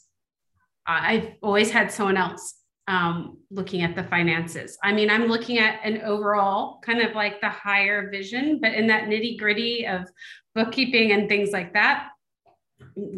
I've 0.88 1.34
always 1.44 1.70
had 1.70 1.92
someone 1.92 2.18
else 2.18 2.61
um, 2.88 3.38
looking 3.50 3.84
at 3.84 3.96
the 3.96 4.04
finances. 4.04 4.78
I 4.84 4.92
mean, 4.92 5.10
I'm 5.10 5.28
looking 5.28 5.60
at 5.60 5.80
an 5.84 6.02
overall 6.02 6.80
kind 6.82 7.02
of 7.02 7.16
like 7.16 7.40
the 7.42 7.50
higher 7.50 8.10
vision, 8.10 8.60
but 8.62 8.74
in 8.74 8.88
that 8.88 9.06
nitty 9.06 9.38
gritty 9.38 9.86
of 9.86 10.10
bookkeeping 10.56 11.12
and 11.12 11.30
things 11.30 11.52
like 11.52 11.74
that, 11.74 12.10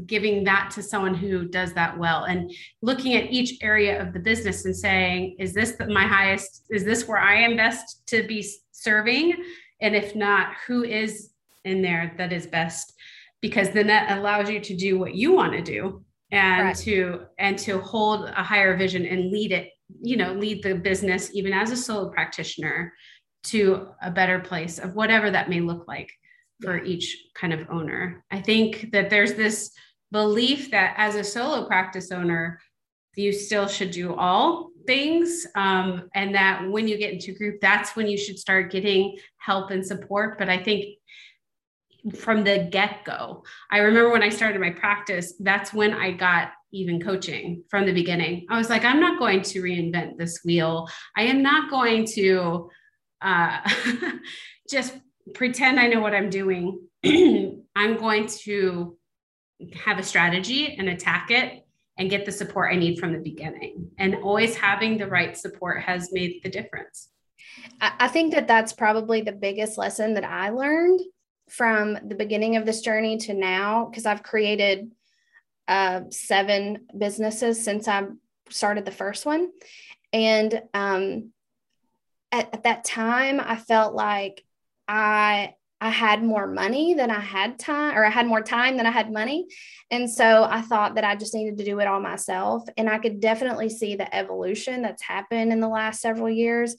giving 0.05 0.43
that 0.43 0.71
to 0.75 0.83
someone 0.83 1.15
who 1.15 1.47
does 1.47 1.73
that 1.73 1.97
well 1.97 2.25
and 2.25 2.51
looking 2.81 3.15
at 3.15 3.31
each 3.31 3.57
area 3.61 4.01
of 4.01 4.13
the 4.13 4.19
business 4.19 4.65
and 4.65 4.75
saying, 4.75 5.35
is 5.39 5.53
this 5.53 5.75
my 5.87 6.05
highest? 6.05 6.65
Is 6.69 6.83
this 6.83 7.07
where 7.07 7.19
I 7.19 7.35
am 7.35 7.55
best 7.55 8.05
to 8.07 8.27
be 8.27 8.45
serving? 8.71 9.43
And 9.81 9.95
if 9.95 10.15
not, 10.15 10.53
who 10.67 10.83
is 10.83 11.31
in 11.65 11.81
there 11.81 12.13
that 12.17 12.33
is 12.33 12.45
best? 12.45 12.93
Because 13.41 13.71
then 13.71 13.87
that 13.87 14.17
allows 14.17 14.49
you 14.49 14.59
to 14.59 14.75
do 14.75 14.99
what 14.99 15.15
you 15.15 15.31
want 15.33 15.53
to 15.53 15.61
do 15.61 16.03
and 16.33 16.65
right. 16.65 16.75
to 16.75 17.21
and 17.37 17.57
to 17.59 17.79
hold 17.79 18.25
a 18.25 18.43
higher 18.43 18.75
vision 18.75 19.05
and 19.05 19.31
lead 19.31 19.51
it 19.51 19.69
you 20.01 20.17
know 20.17 20.33
lead 20.33 20.63
the 20.63 20.73
business 20.73 21.29
even 21.33 21.53
as 21.53 21.71
a 21.71 21.77
solo 21.77 22.09
practitioner 22.09 22.91
to 23.43 23.87
a 24.01 24.09
better 24.09 24.39
place 24.39 24.79
of 24.79 24.95
whatever 24.95 25.29
that 25.29 25.47
may 25.49 25.61
look 25.61 25.87
like 25.87 26.11
for 26.61 26.77
yeah. 26.77 26.83
each 26.83 27.25
kind 27.35 27.53
of 27.53 27.69
owner 27.69 28.25
i 28.31 28.41
think 28.41 28.91
that 28.91 29.09
there's 29.09 29.35
this 29.35 29.71
belief 30.11 30.71
that 30.71 30.95
as 30.97 31.15
a 31.15 31.23
solo 31.23 31.65
practice 31.67 32.11
owner 32.11 32.59
you 33.15 33.31
still 33.31 33.67
should 33.67 33.91
do 33.91 34.15
all 34.15 34.69
things 34.87 35.45
um, 35.55 36.09
and 36.15 36.33
that 36.33 36.67
when 36.69 36.87
you 36.87 36.97
get 36.97 37.13
into 37.13 37.31
group 37.31 37.61
that's 37.61 37.95
when 37.95 38.07
you 38.07 38.17
should 38.17 38.39
start 38.39 38.71
getting 38.71 39.15
help 39.37 39.69
and 39.69 39.85
support 39.85 40.39
but 40.39 40.49
i 40.49 40.61
think 40.61 40.85
from 42.15 42.43
the 42.43 42.67
get 42.71 43.05
go. 43.05 43.43
I 43.71 43.79
remember 43.79 44.11
when 44.11 44.23
I 44.23 44.29
started 44.29 44.59
my 44.59 44.71
practice, 44.71 45.33
that's 45.39 45.73
when 45.73 45.93
I 45.93 46.11
got 46.11 46.51
even 46.71 47.01
coaching 47.01 47.63
from 47.69 47.85
the 47.85 47.93
beginning. 47.93 48.45
I 48.49 48.57
was 48.57 48.69
like, 48.69 48.83
I'm 48.83 48.99
not 48.99 49.19
going 49.19 49.41
to 49.43 49.61
reinvent 49.61 50.17
this 50.17 50.41
wheel. 50.43 50.87
I 51.15 51.23
am 51.23 51.41
not 51.41 51.69
going 51.69 52.05
to 52.13 52.69
uh, 53.21 53.59
just 54.69 54.97
pretend 55.33 55.79
I 55.79 55.87
know 55.87 56.01
what 56.01 56.13
I'm 56.13 56.29
doing. 56.29 56.81
I'm 57.05 57.97
going 57.97 58.27
to 58.43 58.97
have 59.73 59.97
a 59.97 60.03
strategy 60.03 60.75
and 60.77 60.89
attack 60.89 61.31
it 61.31 61.65
and 61.97 62.09
get 62.09 62.25
the 62.25 62.31
support 62.31 62.73
I 62.73 62.77
need 62.77 62.99
from 62.99 63.13
the 63.13 63.19
beginning. 63.19 63.91
And 63.97 64.15
always 64.15 64.55
having 64.55 64.97
the 64.97 65.07
right 65.07 65.37
support 65.37 65.83
has 65.83 66.11
made 66.11 66.41
the 66.43 66.49
difference. 66.49 67.09
I 67.79 68.07
think 68.07 68.33
that 68.33 68.47
that's 68.47 68.73
probably 68.73 69.21
the 69.21 69.31
biggest 69.31 69.77
lesson 69.77 70.15
that 70.15 70.23
I 70.23 70.49
learned 70.49 71.01
from 71.49 71.97
the 72.07 72.15
beginning 72.15 72.55
of 72.55 72.65
this 72.65 72.81
journey 72.81 73.17
to 73.17 73.33
now 73.33 73.85
because 73.85 74.05
I've 74.05 74.23
created 74.23 74.91
uh, 75.67 76.01
seven 76.09 76.87
businesses 76.97 77.63
since 77.63 77.87
I 77.87 78.03
started 78.49 78.85
the 78.85 78.91
first 78.91 79.25
one. 79.25 79.51
And 80.11 80.61
um, 80.73 81.31
at, 82.31 82.53
at 82.53 82.63
that 82.63 82.83
time, 82.83 83.39
I 83.43 83.55
felt 83.55 83.93
like 83.93 84.43
I 84.87 85.55
I 85.83 85.89
had 85.89 86.23
more 86.23 86.47
money 86.47 86.93
than 86.93 87.11
I 87.11 87.19
had 87.19 87.59
time, 87.59 87.97
or 87.97 88.05
I 88.05 88.09
had 88.09 88.25
more 88.25 88.41
time 88.41 88.77
than 88.77 88.85
I 88.85 88.91
had 88.91 89.11
money. 89.11 89.47
And 89.91 90.09
so 90.09 90.45
I 90.49 90.61
thought 90.61 90.95
that 90.95 91.03
I 91.03 91.17
just 91.17 91.33
needed 91.33 91.57
to 91.57 91.65
do 91.65 91.77
it 91.81 91.87
all 91.87 91.99
myself. 91.99 92.63
And 92.77 92.89
I 92.89 92.99
could 92.99 93.19
definitely 93.19 93.67
see 93.67 93.97
the 93.97 94.15
evolution 94.15 94.81
that's 94.81 95.03
happened 95.03 95.51
in 95.51 95.59
the 95.59 95.67
last 95.67 95.99
several 95.99 96.29
years 96.29 96.77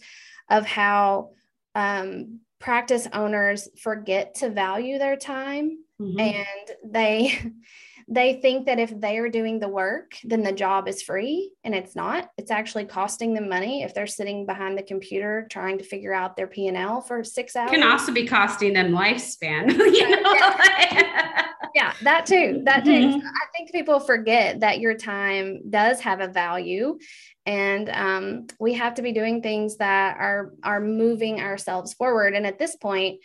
of 0.48 0.64
how 0.64 1.32
um, 1.74 2.40
practice 2.58 3.06
owners 3.12 3.68
forget 3.80 4.34
to 4.36 4.50
value 4.50 4.98
their 4.98 5.16
time 5.16 5.78
mm-hmm. 6.00 6.18
and 6.18 6.92
they 6.92 7.38
they 8.08 8.34
think 8.34 8.66
that 8.66 8.78
if 8.78 9.00
they 9.00 9.16
are 9.16 9.30
doing 9.30 9.58
the 9.58 9.68
work 9.68 10.12
then 10.24 10.42
the 10.42 10.52
job 10.52 10.86
is 10.88 11.02
free 11.02 11.52
and 11.64 11.74
it's 11.74 11.96
not 11.96 12.30
it's 12.36 12.50
actually 12.50 12.84
costing 12.84 13.32
them 13.32 13.48
money 13.48 13.82
if 13.82 13.94
they're 13.94 14.06
sitting 14.06 14.44
behind 14.44 14.76
the 14.76 14.82
computer 14.82 15.46
trying 15.50 15.78
to 15.78 15.84
figure 15.84 16.12
out 16.12 16.36
their 16.36 16.46
p&l 16.46 17.00
for 17.00 17.24
six 17.24 17.56
hours 17.56 17.70
It 17.70 17.74
can 17.74 17.90
also 17.90 18.12
be 18.12 18.26
costing 18.26 18.74
them 18.74 18.92
lifespan 18.92 19.70
you 19.78 20.10
know? 20.10 20.36
yeah. 21.74 21.92
that 22.02 22.26
too 22.26 22.62
that 22.64 22.84
too 22.84 22.90
mm-hmm. 22.90 23.26
i 23.26 23.46
think 23.56 23.72
people 23.72 24.00
forget 24.00 24.60
that 24.60 24.80
your 24.80 24.96
time 24.96 25.60
does 25.70 26.00
have 26.00 26.20
a 26.20 26.28
value 26.28 26.98
and 27.46 27.90
um, 27.90 28.46
we 28.58 28.72
have 28.72 28.94
to 28.94 29.02
be 29.02 29.12
doing 29.12 29.42
things 29.42 29.76
that 29.76 30.16
are 30.18 30.52
are 30.62 30.80
moving 30.80 31.40
ourselves 31.40 31.92
forward 31.92 32.34
and 32.34 32.46
at 32.46 32.58
this 32.58 32.76
point 32.76 33.20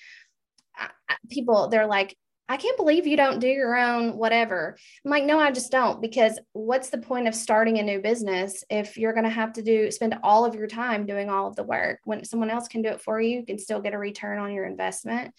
people 1.30 1.68
they're 1.68 1.88
like 1.88 2.16
i 2.48 2.58
can't 2.58 2.78
believe 2.78 3.06
you 3.06 3.18
don't 3.18 3.40
do 3.40 3.48
your 3.48 3.76
own 3.76 4.18
whatever 4.18 4.78
i'm 5.04 5.12
like 5.12 5.24
no 5.24 5.40
i 5.40 5.52
just 5.52 5.72
don't 5.72 6.02
because 6.02 6.40
what's 6.54 6.90
the 6.90 6.98
point 6.98 7.28
of 7.28 7.36
starting 7.36 7.78
a 7.78 7.84
new 7.84 8.00
business 8.00 8.64
if 8.70 8.98
you're 8.98 9.14
going 9.14 9.26
to 9.26 9.30
have 9.30 9.54
to 9.54 9.62
do 9.62 9.92
spend 9.92 10.18
all 10.24 10.46
of 10.46 10.56
your 10.56 10.68
time 10.68 11.06
doing 11.06 11.30
all 11.30 11.48
of 11.48 11.56
the 11.56 11.64
work 11.64 12.00
when 12.06 12.24
someone 12.24 12.50
else 12.50 12.68
can 12.68 12.82
do 12.82 12.90
it 12.90 13.02
for 13.02 13.20
you 13.20 13.40
you 13.40 13.46
can 13.46 13.60
still 13.60 13.82
get 13.82 13.94
a 13.94 13.98
return 13.98 14.40
on 14.40 14.54
your 14.54 14.66
investment 14.66 15.34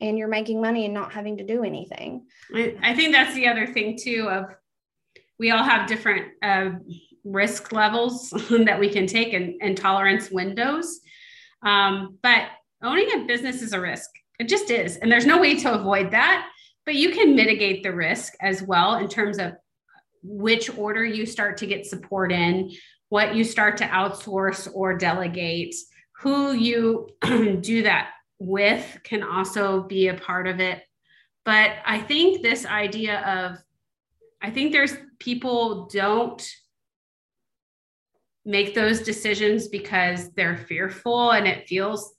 and 0.00 0.18
you're 0.18 0.28
making 0.28 0.60
money 0.60 0.84
and 0.84 0.94
not 0.94 1.12
having 1.12 1.36
to 1.36 1.44
do 1.44 1.62
anything 1.64 2.24
i 2.82 2.94
think 2.94 3.12
that's 3.12 3.34
the 3.34 3.46
other 3.46 3.66
thing 3.66 3.98
too 4.00 4.28
of 4.28 4.46
we 5.38 5.50
all 5.50 5.64
have 5.64 5.88
different 5.88 6.32
uh, 6.42 6.70
risk 7.24 7.72
levels 7.72 8.30
that 8.50 8.78
we 8.78 8.88
can 8.88 9.06
take 9.06 9.32
and, 9.32 9.54
and 9.60 9.76
tolerance 9.76 10.30
windows. 10.30 11.00
Um, 11.62 12.18
but 12.22 12.48
owning 12.82 13.10
a 13.14 13.24
business 13.24 13.62
is 13.62 13.72
a 13.72 13.80
risk. 13.80 14.10
It 14.38 14.48
just 14.48 14.70
is. 14.70 14.96
And 14.96 15.10
there's 15.10 15.26
no 15.26 15.40
way 15.40 15.58
to 15.60 15.72
avoid 15.72 16.10
that. 16.12 16.48
But 16.84 16.96
you 16.96 17.10
can 17.10 17.34
mitigate 17.34 17.82
the 17.82 17.94
risk 17.94 18.34
as 18.42 18.62
well 18.62 18.96
in 18.96 19.08
terms 19.08 19.38
of 19.38 19.54
which 20.22 20.76
order 20.76 21.04
you 21.04 21.24
start 21.24 21.56
to 21.58 21.66
get 21.66 21.86
support 21.86 22.30
in, 22.30 22.70
what 23.08 23.34
you 23.34 23.42
start 23.42 23.78
to 23.78 23.86
outsource 23.86 24.68
or 24.74 24.96
delegate, 24.96 25.74
who 26.20 26.52
you 26.52 27.08
do 27.60 27.82
that 27.84 28.10
with 28.46 28.98
can 29.04 29.22
also 29.22 29.82
be 29.82 30.08
a 30.08 30.14
part 30.14 30.46
of 30.46 30.60
it. 30.60 30.82
But 31.44 31.72
I 31.84 32.00
think 32.00 32.42
this 32.42 32.64
idea 32.64 33.20
of, 33.20 33.58
I 34.42 34.50
think 34.50 34.72
there's 34.72 34.96
people 35.18 35.86
don't 35.86 36.46
make 38.44 38.74
those 38.74 39.00
decisions 39.00 39.68
because 39.68 40.30
they're 40.32 40.56
fearful 40.56 41.32
and 41.32 41.46
it 41.46 41.68
feels 41.68 42.14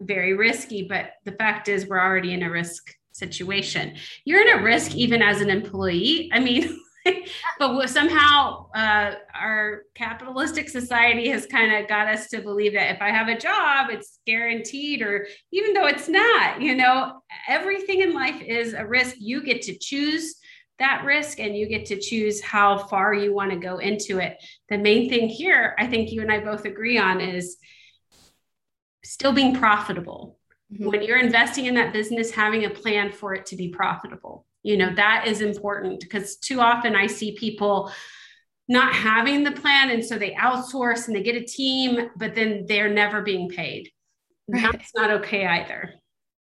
very 0.00 0.34
risky. 0.34 0.86
But 0.88 1.12
the 1.24 1.32
fact 1.32 1.68
is, 1.68 1.86
we're 1.86 2.00
already 2.00 2.32
in 2.32 2.42
a 2.42 2.50
risk 2.50 2.94
situation. 3.12 3.96
You're 4.24 4.42
in 4.42 4.58
a 4.58 4.62
risk 4.62 4.94
even 4.94 5.22
as 5.22 5.40
an 5.40 5.50
employee. 5.50 6.30
I 6.32 6.40
mean, 6.40 6.80
but 7.58 7.88
somehow 7.88 8.70
uh, 8.72 9.14
our 9.34 9.82
capitalistic 9.94 10.68
society 10.68 11.28
has 11.28 11.46
kind 11.46 11.74
of 11.74 11.88
got 11.88 12.08
us 12.08 12.28
to 12.28 12.40
believe 12.40 12.74
that 12.74 12.94
if 12.94 13.02
I 13.02 13.10
have 13.10 13.28
a 13.28 13.38
job, 13.38 13.90
it's 13.90 14.20
guaranteed, 14.26 15.02
or 15.02 15.26
even 15.52 15.74
though 15.74 15.86
it's 15.86 16.08
not, 16.08 16.60
you 16.60 16.74
know, 16.74 17.20
everything 17.48 18.00
in 18.00 18.14
life 18.14 18.40
is 18.42 18.74
a 18.74 18.86
risk. 18.86 19.16
You 19.18 19.42
get 19.42 19.62
to 19.62 19.76
choose 19.78 20.34
that 20.78 21.04
risk 21.04 21.40
and 21.40 21.56
you 21.56 21.68
get 21.68 21.86
to 21.86 21.98
choose 21.98 22.40
how 22.40 22.78
far 22.78 23.12
you 23.12 23.34
want 23.34 23.50
to 23.50 23.56
go 23.56 23.78
into 23.78 24.18
it. 24.18 24.36
The 24.68 24.78
main 24.78 25.08
thing 25.08 25.28
here, 25.28 25.74
I 25.78 25.86
think 25.86 26.12
you 26.12 26.22
and 26.22 26.30
I 26.30 26.40
both 26.40 26.64
agree 26.64 26.98
on, 26.98 27.20
is 27.20 27.56
still 29.04 29.32
being 29.32 29.56
profitable. 29.56 30.38
Mm-hmm. 30.72 30.86
When 30.86 31.02
you're 31.02 31.18
investing 31.18 31.66
in 31.66 31.74
that 31.74 31.92
business, 31.92 32.30
having 32.30 32.64
a 32.64 32.70
plan 32.70 33.10
for 33.10 33.34
it 33.34 33.46
to 33.46 33.56
be 33.56 33.68
profitable. 33.68 34.46
You 34.68 34.76
know, 34.76 34.92
that 34.96 35.26
is 35.26 35.40
important 35.40 36.00
because 36.00 36.36
too 36.36 36.60
often 36.60 36.94
I 36.94 37.06
see 37.06 37.32
people 37.32 37.90
not 38.68 38.92
having 38.92 39.42
the 39.42 39.50
plan 39.50 39.88
and 39.88 40.04
so 40.04 40.18
they 40.18 40.32
outsource 40.34 41.06
and 41.06 41.16
they 41.16 41.22
get 41.22 41.36
a 41.36 41.44
team 41.44 42.10
but 42.16 42.34
then 42.34 42.66
they're 42.68 42.92
never 42.92 43.22
being 43.22 43.48
paid. 43.48 43.90
Right. 44.46 44.70
that's 44.70 44.94
not 44.94 45.10
okay 45.22 45.46
either. 45.46 45.94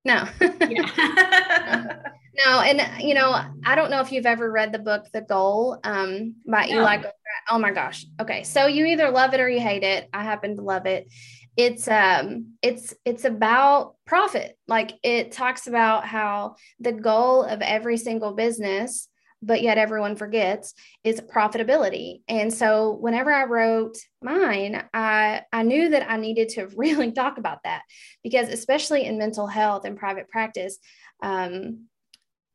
No. 0.06 0.26
No 2.46 2.62
and 2.62 2.82
you 3.04 3.14
know 3.14 3.32
i 3.64 3.76
don't 3.76 3.92
know 3.92 4.00
if 4.00 4.12
you've 4.12 4.26
ever 4.26 4.52
read 4.52 4.72
the 4.72 4.80
book 4.80 5.06
the 5.14 5.22
goal 5.22 5.78
um 5.84 6.34
by 6.48 6.66
no. 6.66 6.82
eli 6.82 7.04
oh 7.52 7.60
my 7.60 7.72
gosh. 7.72 8.08
Okay 8.20 8.44
so 8.44 8.66
you 8.66 8.86
either 8.86 9.12
love 9.12 9.36
it 9.36 9.40
or 9.40 9.48
you 9.48 9.60
hate 9.60 9.84
it. 9.84 10.10
I 10.14 10.24
happen 10.24 10.56
to 10.56 10.64
love 10.64 10.88
it 10.88 11.08
it's 11.56 11.88
um 11.88 12.54
it's 12.62 12.94
it's 13.06 13.26
about 13.26 13.96
profit. 14.06 14.58
Like 14.68 14.94
it 15.04 15.32
talks 15.32 15.68
about 15.68 16.06
how 16.06 16.56
the 16.80 16.92
goal 16.92 17.44
of 17.44 17.62
every 17.62 17.98
single 17.98 18.34
business 18.34 19.08
but 19.46 19.62
yet 19.62 19.78
everyone 19.78 20.16
forgets 20.16 20.74
is 21.04 21.20
profitability. 21.20 22.22
And 22.28 22.52
so 22.52 22.98
whenever 23.00 23.32
i 23.32 23.44
wrote 23.44 23.98
mine 24.22 24.84
i 24.94 25.42
i 25.52 25.64
knew 25.64 25.90
that 25.90 26.10
i 26.10 26.18
needed 26.18 26.50
to 26.50 26.68
really 26.78 27.12
talk 27.12 27.38
about 27.38 27.60
that 27.64 27.84
because 28.24 28.48
especially 28.50 29.06
in 29.06 29.18
mental 29.18 29.48
health 29.48 29.86
and 29.86 29.98
private 29.98 30.30
practice 30.30 30.80
um, 31.22 31.88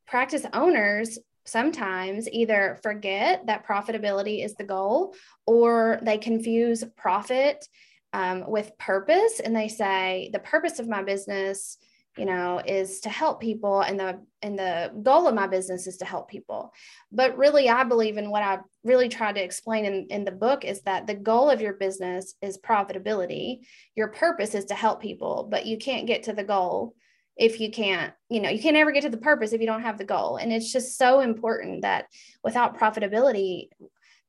practice 0.07 0.45
owners 0.53 1.19
sometimes 1.45 2.29
either 2.31 2.79
forget 2.83 3.47
that 3.47 3.67
profitability 3.67 4.45
is 4.45 4.55
the 4.55 4.65
goal 4.65 5.15
or 5.47 5.99
they 6.03 6.19
confuse 6.19 6.85
profit 6.97 7.67
um, 8.13 8.45
with 8.49 8.77
purpose 8.79 9.41
and 9.41 9.55
they 9.55 9.69
say 9.69 10.31
the 10.33 10.39
purpose 10.39 10.79
of 10.79 10.89
my 10.89 11.03
business 11.03 11.79
you 12.19 12.25
know 12.25 12.61
is 12.67 13.01
to 13.01 13.09
help 13.09 13.41
people 13.41 13.81
and 13.81 13.99
the 13.99 14.21
and 14.43 14.59
the 14.59 14.91
goal 15.03 15.29
of 15.29 15.35
my 15.35 15.47
business 15.47 15.87
is 15.87 15.97
to 15.99 16.05
help 16.05 16.29
people. 16.29 16.73
But 17.13 17.39
really 17.39 17.69
i 17.69 17.85
believe 17.85 18.19
in 18.19 18.31
what 18.31 18.43
i 18.43 18.59
really 18.83 19.09
tried 19.09 19.37
to 19.37 19.45
explain 19.45 19.85
in, 19.85 20.07
in 20.11 20.25
the 20.25 20.33
book 20.33 20.65
is 20.65 20.83
that 20.83 21.07
the 21.07 21.15
goal 21.15 21.49
of 21.49 21.61
your 21.61 21.75
business 21.75 22.35
is 22.43 22.59
profitability. 22.59 23.61
Your 23.95 24.09
purpose 24.09 24.55
is 24.55 24.67
to 24.67 24.75
help 24.75 25.01
people 25.01 25.49
but 25.51 25.65
you 25.65 25.79
can't 25.79 26.07
get 26.07 26.25
to 26.25 26.33
the 26.33 26.45
goal 26.45 26.95
if 27.37 27.61
you 27.61 27.71
can't 27.71 28.13
you 28.29 28.41
know 28.41 28.51
you 28.51 28.61
can't 28.61 28.77
ever 28.77 28.91
get 28.91 29.03
to 29.03 29.11
the 29.11 29.17
purpose 29.17 29.53
if 29.53 29.61
you 29.61 29.67
don't 29.67 29.83
have 29.83 29.99
the 29.99 30.05
goal. 30.05 30.37
And 30.37 30.53
it's 30.53 30.73
just 30.73 30.99
so 30.99 31.21
important 31.21 31.83
that 31.83 32.07
without 32.43 32.79
profitability 32.79 33.69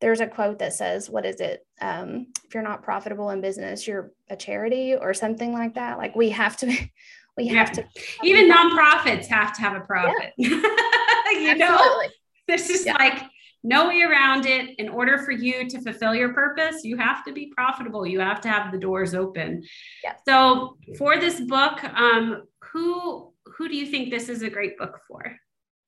there's 0.01 0.21
a 0.21 0.27
quote 0.27 0.59
that 0.59 0.73
says, 0.73 1.09
what 1.09 1.25
is 1.25 1.41
it? 1.41 1.65
Um, 1.81 2.27
if 2.45 2.53
you're 2.53 2.63
not 2.63 2.83
profitable 2.83 3.29
in 3.31 3.41
business, 3.41 3.87
you're 3.87 4.11
a 4.29 4.35
charity 4.35 4.95
or 4.95 5.13
something 5.13 5.53
like 5.53 5.75
that. 5.75 5.97
Like 5.97 6.15
we 6.15 6.29
have 6.29 6.55
to, 6.57 6.67
we 7.37 7.47
have 7.47 7.69
yeah. 7.69 7.83
to. 7.83 7.85
Even 8.23 8.51
nonprofits 8.51 9.27
have 9.27 9.53
to 9.55 9.61
have 9.61 9.75
a 9.75 9.81
profit. 9.81 10.33
Yeah. 10.37 10.49
you 11.31 11.51
Absolutely. 11.51 11.57
know, 11.57 12.01
this 12.47 12.69
is 12.69 12.85
yeah. 12.85 12.93
like 12.93 13.23
no 13.63 13.89
way 13.89 14.01
around 14.01 14.45
it. 14.45 14.79
In 14.79 14.89
order 14.89 15.17
for 15.19 15.31
you 15.31 15.67
to 15.69 15.81
fulfill 15.81 16.15
your 16.15 16.33
purpose, 16.33 16.83
you 16.83 16.97
have 16.97 17.23
to 17.25 17.33
be 17.33 17.51
profitable. 17.55 18.05
You 18.05 18.19
have 18.19 18.41
to 18.41 18.49
have 18.49 18.71
the 18.71 18.77
doors 18.77 19.13
open. 19.13 19.63
Yeah. 20.03 20.13
So 20.27 20.77
for 20.97 21.17
this 21.17 21.41
book, 21.41 21.83
um, 21.83 22.43
who 22.71 23.33
who 23.45 23.67
do 23.67 23.75
you 23.75 23.85
think 23.85 24.09
this 24.09 24.29
is 24.29 24.41
a 24.41 24.49
great 24.49 24.77
book 24.77 24.99
for? 25.07 25.35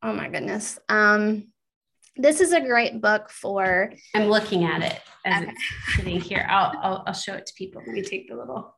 Oh 0.03 0.13
my 0.13 0.29
goodness. 0.29 0.79
Um, 0.89 1.50
this 2.15 2.41
is 2.41 2.53
a 2.53 2.61
great 2.61 3.01
book 3.01 3.29
for. 3.29 3.93
I'm 4.15 4.27
looking 4.27 4.63
at 4.63 4.81
it 4.81 4.99
as 5.25 5.43
okay. 5.43 5.51
it's 5.51 5.95
sitting 5.95 6.19
here. 6.19 6.45
I'll, 6.49 6.73
I'll, 6.81 7.03
I'll 7.07 7.13
show 7.13 7.33
it 7.33 7.45
to 7.45 7.53
people. 7.53 7.81
Let 7.85 7.93
me 7.93 8.01
take 8.01 8.29
the 8.29 8.35
little. 8.35 8.75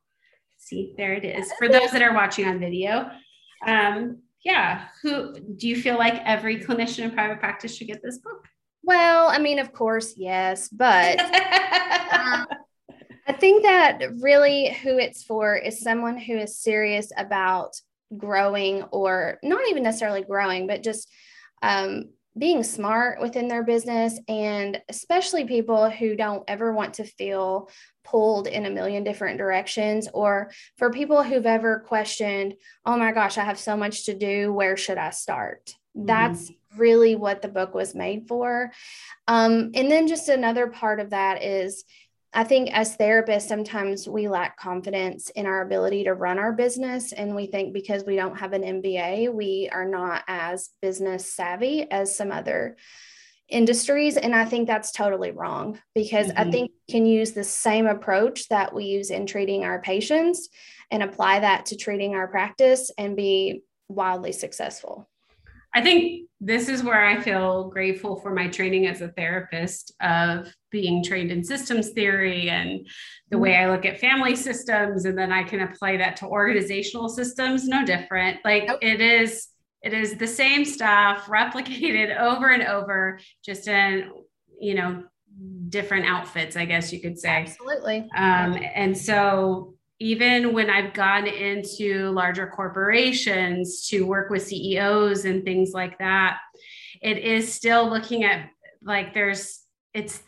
See, 0.58 0.94
there 0.96 1.14
it 1.14 1.24
is. 1.24 1.52
For 1.58 1.68
those 1.68 1.90
that 1.90 2.02
are 2.02 2.14
watching 2.14 2.46
on 2.46 2.58
video, 2.58 3.10
um, 3.66 4.18
yeah. 4.44 4.86
Who 5.02 5.34
do 5.56 5.68
you 5.68 5.80
feel 5.80 5.98
like 5.98 6.22
every 6.24 6.60
clinician 6.60 7.04
in 7.04 7.10
private 7.10 7.40
practice 7.40 7.76
should 7.76 7.88
get 7.88 8.02
this 8.02 8.18
book? 8.18 8.46
Well, 8.82 9.28
I 9.28 9.38
mean, 9.38 9.58
of 9.58 9.72
course, 9.72 10.14
yes, 10.16 10.68
but 10.68 11.18
um, 11.20 12.46
I 13.26 13.32
think 13.32 13.62
that 13.62 14.02
really 14.20 14.74
who 14.82 14.98
it's 14.98 15.24
for 15.24 15.56
is 15.56 15.80
someone 15.80 16.18
who 16.18 16.36
is 16.36 16.58
serious 16.58 17.10
about 17.16 17.72
growing 18.16 18.82
or 18.84 19.38
not 19.42 19.62
even 19.70 19.82
necessarily 19.82 20.22
growing, 20.22 20.66
but 20.66 20.82
just 20.82 21.10
um, 21.62 22.10
being 22.36 22.62
smart 22.62 23.20
within 23.20 23.48
their 23.48 23.62
business 23.62 24.18
and 24.28 24.80
especially 24.88 25.44
people 25.44 25.88
who 25.88 26.16
don't 26.16 26.42
ever 26.48 26.72
want 26.72 26.94
to 26.94 27.04
feel 27.04 27.68
pulled 28.02 28.46
in 28.46 28.66
a 28.66 28.70
million 28.70 29.04
different 29.04 29.38
directions 29.38 30.08
or 30.12 30.50
for 30.76 30.90
people 30.90 31.22
who've 31.22 31.46
ever 31.46 31.80
questioned 31.80 32.54
oh 32.84 32.96
my 32.96 33.12
gosh 33.12 33.38
i 33.38 33.44
have 33.44 33.58
so 33.58 33.76
much 33.76 34.06
to 34.06 34.14
do 34.14 34.52
where 34.52 34.76
should 34.76 34.98
i 34.98 35.10
start 35.10 35.74
mm-hmm. 35.96 36.06
that's 36.06 36.50
really 36.76 37.14
what 37.14 37.40
the 37.40 37.48
book 37.48 37.72
was 37.72 37.94
made 37.94 38.26
for 38.26 38.72
um, 39.28 39.70
and 39.74 39.90
then 39.90 40.08
just 40.08 40.28
another 40.28 40.66
part 40.66 40.98
of 40.98 41.10
that 41.10 41.42
is 41.42 41.84
I 42.36 42.42
think 42.42 42.76
as 42.76 42.96
therapists, 42.96 43.42
sometimes 43.42 44.08
we 44.08 44.28
lack 44.28 44.58
confidence 44.58 45.30
in 45.30 45.46
our 45.46 45.62
ability 45.62 46.04
to 46.04 46.14
run 46.14 46.40
our 46.40 46.52
business. 46.52 47.12
And 47.12 47.36
we 47.36 47.46
think 47.46 47.72
because 47.72 48.04
we 48.04 48.16
don't 48.16 48.36
have 48.36 48.52
an 48.52 48.62
MBA, 48.62 49.32
we 49.32 49.70
are 49.72 49.86
not 49.86 50.24
as 50.26 50.70
business 50.82 51.32
savvy 51.32 51.88
as 51.88 52.16
some 52.16 52.32
other 52.32 52.76
industries. 53.48 54.16
And 54.16 54.34
I 54.34 54.46
think 54.46 54.66
that's 54.66 54.90
totally 54.90 55.30
wrong 55.30 55.78
because 55.94 56.26
mm-hmm. 56.26 56.48
I 56.48 56.50
think 56.50 56.72
we 56.88 56.92
can 56.92 57.06
use 57.06 57.32
the 57.32 57.44
same 57.44 57.86
approach 57.86 58.48
that 58.48 58.74
we 58.74 58.86
use 58.86 59.10
in 59.10 59.26
treating 59.26 59.64
our 59.64 59.80
patients 59.80 60.48
and 60.90 61.04
apply 61.04 61.40
that 61.40 61.66
to 61.66 61.76
treating 61.76 62.16
our 62.16 62.26
practice 62.26 62.90
and 62.98 63.16
be 63.16 63.62
wildly 63.88 64.32
successful. 64.32 65.08
I 65.74 65.82
think 65.82 66.28
this 66.40 66.68
is 66.68 66.82
where 66.82 67.04
I 67.04 67.20
feel 67.20 67.70
grateful 67.70 68.16
for 68.16 68.32
my 68.34 68.48
training 68.48 68.86
as 68.86 69.00
a 69.00 69.08
therapist 69.08 69.94
of 70.00 70.54
being 70.70 71.02
trained 71.02 71.30
in 71.30 71.42
systems 71.42 71.90
theory 71.90 72.50
and 72.50 72.86
the 73.30 73.38
way 73.38 73.56
I 73.56 73.70
look 73.70 73.86
at 73.86 73.98
family 73.98 74.36
systems 74.36 75.04
and 75.04 75.16
then 75.16 75.32
I 75.32 75.42
can 75.42 75.60
apply 75.60 75.96
that 75.96 76.16
to 76.16 76.26
organizational 76.26 77.08
systems 77.08 77.66
no 77.66 77.84
different. 77.84 78.38
Like 78.44 78.66
nope. 78.66 78.78
it 78.82 79.00
is 79.00 79.48
it 79.82 79.92
is 79.92 80.16
the 80.16 80.26
same 80.26 80.64
stuff 80.64 81.26
replicated 81.26 82.16
over 82.20 82.50
and 82.50 82.62
over 82.62 83.18
just 83.44 83.66
in 83.66 84.10
you 84.60 84.74
know 84.74 85.04
different 85.68 86.06
outfits 86.06 86.56
I 86.56 86.66
guess 86.66 86.92
you 86.92 87.00
could 87.00 87.18
say. 87.18 87.46
Absolutely. 87.48 88.08
Um, 88.14 88.58
and 88.74 88.96
so 88.96 89.73
even 90.00 90.52
when 90.52 90.70
I've 90.70 90.92
gone 90.92 91.26
into 91.26 92.10
larger 92.10 92.46
corporations 92.46 93.86
to 93.88 94.06
work 94.06 94.30
with 94.30 94.46
CEOs 94.46 95.24
and 95.24 95.44
things 95.44 95.72
like 95.72 95.98
that, 95.98 96.38
it 97.00 97.18
is 97.18 97.52
still 97.52 97.88
looking 97.88 98.24
at 98.24 98.50
like 98.82 99.14
there's 99.14 99.60
it's 99.92 100.22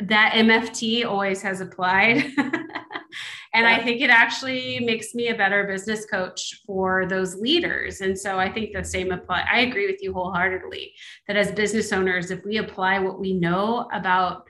that 0.00 0.32
MFT 0.32 1.04
always 1.04 1.42
has 1.42 1.60
applied. 1.60 2.24
and 3.54 3.62
yeah. 3.64 3.76
I 3.76 3.82
think 3.84 4.00
it 4.00 4.10
actually 4.10 4.80
makes 4.80 5.14
me 5.14 5.28
a 5.28 5.36
better 5.36 5.64
business 5.64 6.04
coach 6.06 6.60
for 6.66 7.06
those 7.06 7.36
leaders. 7.36 8.00
And 8.00 8.18
so 8.18 8.38
I 8.38 8.50
think 8.50 8.72
the 8.72 8.82
same 8.82 9.12
apply. 9.12 9.46
I 9.50 9.60
agree 9.60 9.86
with 9.86 10.02
you 10.02 10.12
wholeheartedly 10.12 10.92
that 11.28 11.36
as 11.36 11.52
business 11.52 11.92
owners, 11.92 12.30
if 12.30 12.44
we 12.44 12.56
apply 12.56 12.98
what 12.98 13.20
we 13.20 13.34
know 13.34 13.88
about 13.92 14.44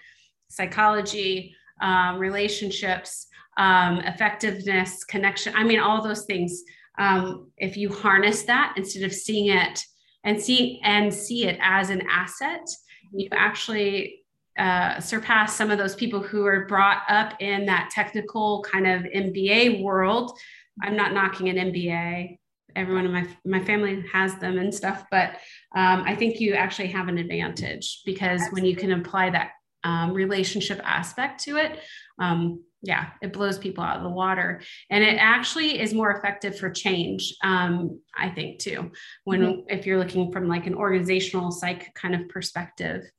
psychology, 0.49 1.55
um, 1.83 2.19
relationships, 2.19 3.27
um, 3.57 4.01
effectiveness, 4.01 5.05
connection. 5.05 5.55
I 5.57 5.65
mean, 5.65 5.81
all 5.81 6.03
those 6.03 6.25
things. 6.25 6.63
Um, 6.97 7.51
if 7.57 7.77
you 7.77 7.93
harness 7.93 8.43
that 8.43 8.75
instead 8.77 9.03
of 9.03 9.13
seeing 9.13 9.57
it 9.57 9.85
and 10.23 10.41
see 10.41 10.81
and 10.85 11.13
see 11.13 11.47
it 11.47 11.59
as 11.61 11.91
an 11.91 12.03
asset, 12.09 12.67
you 13.13 13.29
actually 13.33 14.25
uh, 14.59 15.01
surpass 15.01 15.55
some 15.57 15.71
of 15.71 15.79
those 15.79 15.97
people 15.97 16.23
who 16.23 16.47
are 16.47 16.67
brought 16.67 17.03
up 17.09 17.35
in 17.41 17.67
that 17.67 17.91
technical 17.91 18.63
kind 18.63 18.87
of 18.87 19.03
MBA 19.03 19.83
world. 19.83 20.39
I'm 20.83 20.97
not 20.97 21.13
knocking 21.13 21.49
an 21.49 21.73
MBA. 21.73 22.39
Everyone 22.77 23.07
in 23.07 23.13
my 23.13 23.27
my 23.45 23.65
family 23.65 24.05
has 24.13 24.37
them 24.39 24.59
and 24.59 24.75
stuff, 24.75 25.05
but 25.11 25.31
um, 25.77 26.03
I 26.07 26.17
think 26.17 26.41
you 26.41 26.55
actually 26.55 26.89
have 26.89 27.09
an 27.09 27.19
advantage 27.19 28.03
because 28.05 28.41
Absolutely. 28.43 28.61
when 28.61 28.71
you 28.71 28.77
can 28.77 28.93
apply 28.93 29.31
that 29.31 29.51
um, 29.85 30.13
relationship 30.13 30.81
aspect 30.85 31.43
to 31.45 31.57
it, 31.57 31.81
um, 32.19 32.63
yeah, 32.85 33.09
it 33.23 33.33
blows 33.33 33.59
people 33.59 33.83
out 33.83 33.97
of 33.97 34.03
the 34.03 34.11
water. 34.11 34.61
And 34.91 35.03
it 35.03 35.17
actually 35.17 35.81
is 35.81 35.95
more 35.95 36.13
effective 36.13 36.59
for 36.59 36.71
change, 36.71 37.35
um, 37.43 37.99
I 38.17 38.29
think, 38.29 38.59
too, 38.59 38.93
when 39.25 39.41
mm-hmm. 39.41 39.61
if 39.69 39.87
you're 39.87 39.99
looking 39.99 40.31
from 40.31 40.49
like 40.49 40.67
an 40.67 40.75
organizational 40.75 41.51
psych 41.51 41.93
kind 41.95 42.15
of 42.15 42.29
perspective. 42.29 43.11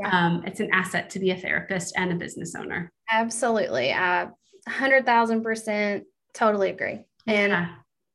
Yeah. 0.00 0.08
Um, 0.08 0.42
it's 0.44 0.58
an 0.58 0.70
asset 0.72 1.10
to 1.10 1.20
be 1.20 1.30
a 1.30 1.36
therapist 1.36 1.94
and 1.96 2.10
a 2.12 2.16
business 2.16 2.54
owner. 2.56 2.92
Absolutely. 3.10 3.92
Uh, 3.92 4.26
100,000% 4.68 6.02
totally 6.34 6.70
agree. 6.70 7.04
And, 7.26 7.52
yeah. 7.52 7.68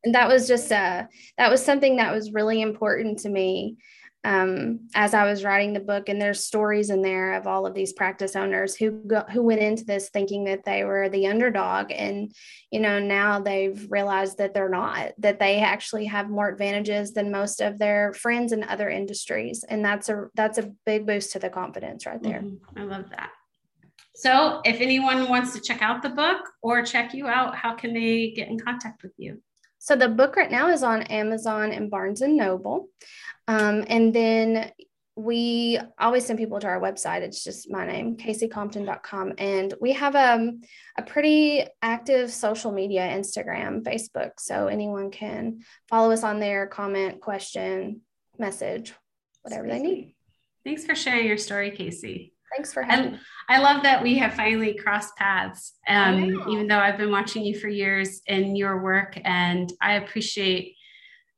and 0.04 0.14
that 0.14 0.28
was 0.28 0.46
just, 0.46 0.70
uh, 0.70 1.04
that 1.38 1.50
was 1.50 1.64
something 1.64 1.96
that 1.96 2.12
was 2.12 2.32
really 2.32 2.60
important 2.60 3.20
to 3.20 3.30
me 3.30 3.78
um, 4.24 4.88
as 4.94 5.14
I 5.14 5.24
was 5.24 5.44
writing 5.44 5.72
the 5.72 5.80
book, 5.80 6.08
and 6.08 6.20
there's 6.20 6.44
stories 6.44 6.90
in 6.90 7.02
there 7.02 7.34
of 7.34 7.46
all 7.46 7.66
of 7.66 7.74
these 7.74 7.92
practice 7.92 8.34
owners 8.34 8.74
who 8.74 8.90
go, 8.90 9.24
who 9.30 9.42
went 9.42 9.60
into 9.60 9.84
this 9.84 10.10
thinking 10.10 10.44
that 10.44 10.64
they 10.64 10.84
were 10.84 11.08
the 11.08 11.28
underdog, 11.28 11.92
and 11.92 12.32
you 12.70 12.80
know 12.80 12.98
now 12.98 13.40
they've 13.40 13.86
realized 13.90 14.38
that 14.38 14.54
they're 14.54 14.68
not. 14.68 15.12
That 15.18 15.38
they 15.38 15.60
actually 15.60 16.06
have 16.06 16.28
more 16.28 16.48
advantages 16.48 17.12
than 17.12 17.30
most 17.30 17.60
of 17.60 17.78
their 17.78 18.12
friends 18.12 18.52
in 18.52 18.64
other 18.64 18.90
industries, 18.90 19.64
and 19.68 19.84
that's 19.84 20.08
a 20.08 20.26
that's 20.34 20.58
a 20.58 20.72
big 20.84 21.06
boost 21.06 21.32
to 21.32 21.38
the 21.38 21.50
confidence 21.50 22.04
right 22.04 22.22
there. 22.22 22.40
Mm-hmm. 22.40 22.78
I 22.78 22.82
love 22.84 23.10
that. 23.10 23.30
So, 24.16 24.62
if 24.64 24.80
anyone 24.80 25.28
wants 25.28 25.52
to 25.52 25.60
check 25.60 25.80
out 25.80 26.02
the 26.02 26.08
book 26.08 26.38
or 26.60 26.82
check 26.82 27.14
you 27.14 27.28
out, 27.28 27.54
how 27.54 27.74
can 27.74 27.94
they 27.94 28.32
get 28.34 28.48
in 28.48 28.58
contact 28.58 29.04
with 29.04 29.12
you? 29.16 29.40
So 29.78 29.96
the 29.96 30.08
book 30.08 30.36
right 30.36 30.50
now 30.50 30.70
is 30.70 30.82
on 30.82 31.02
Amazon 31.02 31.72
and 31.72 31.90
Barnes 31.90 32.20
and 32.20 32.36
Noble. 32.36 32.88
Um, 33.46 33.84
and 33.88 34.14
then 34.14 34.72
we 35.18 35.80
always 35.98 36.24
send 36.26 36.38
people 36.38 36.60
to 36.60 36.66
our 36.68 36.80
website. 36.80 37.22
It's 37.22 37.42
just 37.42 37.70
my 37.70 37.84
name, 37.84 38.16
caseycompton.com. 38.16 39.34
And 39.38 39.74
we 39.80 39.92
have 39.94 40.14
um, 40.14 40.60
a 40.96 41.02
pretty 41.02 41.66
active 41.82 42.30
social 42.30 42.70
media, 42.70 43.02
Instagram, 43.02 43.82
Facebook. 43.82 44.32
So 44.38 44.68
anyone 44.68 45.10
can 45.10 45.64
follow 45.88 46.12
us 46.12 46.22
on 46.22 46.38
there, 46.38 46.68
comment, 46.68 47.20
question, 47.20 48.02
message, 48.38 48.94
whatever 49.42 49.66
they 49.66 49.80
need. 49.80 50.14
Thanks 50.64 50.84
for 50.84 50.94
sharing 50.94 51.26
your 51.26 51.38
story, 51.38 51.72
Casey. 51.72 52.32
Thanks 52.54 52.72
for 52.72 52.82
having 52.82 53.12
me. 53.12 53.18
I 53.48 53.58
love 53.58 53.82
that 53.82 54.02
we 54.02 54.18
have 54.18 54.34
finally 54.34 54.74
crossed 54.74 55.16
paths. 55.16 55.74
Um, 55.88 56.44
even 56.48 56.66
though 56.66 56.78
I've 56.78 56.98
been 56.98 57.10
watching 57.10 57.44
you 57.44 57.58
for 57.58 57.68
years 57.68 58.20
in 58.26 58.56
your 58.56 58.82
work, 58.82 59.18
and 59.24 59.72
I 59.80 59.94
appreciate 59.94 60.74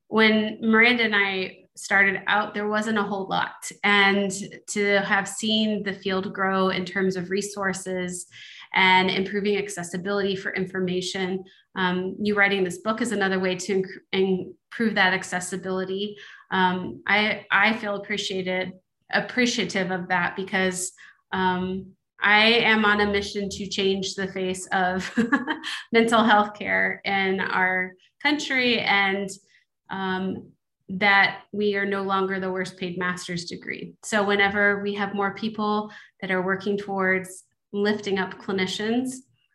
when 0.08 0.58
Miranda 0.60 1.04
and 1.04 1.14
I 1.14 1.56
started 1.76 2.20
out, 2.26 2.52
there 2.52 2.68
wasn't 2.68 2.98
a 2.98 3.02
whole 3.02 3.26
lot. 3.28 3.70
And 3.84 4.30
to 4.70 4.98
have 5.00 5.26
seen 5.26 5.82
the 5.82 5.92
field 5.92 6.32
grow 6.32 6.68
in 6.68 6.84
terms 6.84 7.16
of 7.16 7.30
resources 7.30 8.26
and 8.74 9.10
improving 9.10 9.56
accessibility 9.56 10.36
for 10.36 10.52
information, 10.54 11.42
um, 11.76 12.16
you 12.20 12.34
writing 12.34 12.64
this 12.64 12.78
book 12.78 13.00
is 13.00 13.12
another 13.12 13.38
way 13.38 13.54
to 13.54 13.84
improve 14.12 14.94
that 14.94 15.14
accessibility. 15.14 16.16
Um, 16.50 17.02
I, 17.06 17.46
I 17.50 17.74
feel 17.74 17.96
appreciated 17.96 18.72
appreciative 19.12 19.90
of 19.90 20.08
that 20.08 20.36
because 20.36 20.92
um, 21.32 21.92
I 22.20 22.44
am 22.44 22.84
on 22.84 23.00
a 23.00 23.06
mission 23.06 23.48
to 23.50 23.66
change 23.66 24.14
the 24.14 24.28
face 24.28 24.66
of 24.72 25.10
mental 25.92 26.22
health 26.22 26.58
care 26.58 27.00
in 27.04 27.40
our 27.40 27.92
country 28.22 28.80
and 28.80 29.30
um, 29.88 30.50
that 30.88 31.42
we 31.52 31.76
are 31.76 31.86
no 31.86 32.02
longer 32.02 32.40
the 32.40 32.50
worst 32.50 32.76
paid 32.76 32.98
master's 32.98 33.44
degree. 33.44 33.94
So, 34.04 34.24
whenever 34.24 34.82
we 34.82 34.94
have 34.94 35.14
more 35.14 35.34
people 35.34 35.90
that 36.20 36.30
are 36.30 36.42
working 36.44 36.76
towards 36.76 37.44
lifting 37.72 38.18
up 38.18 38.34
clinicians, 38.34 39.14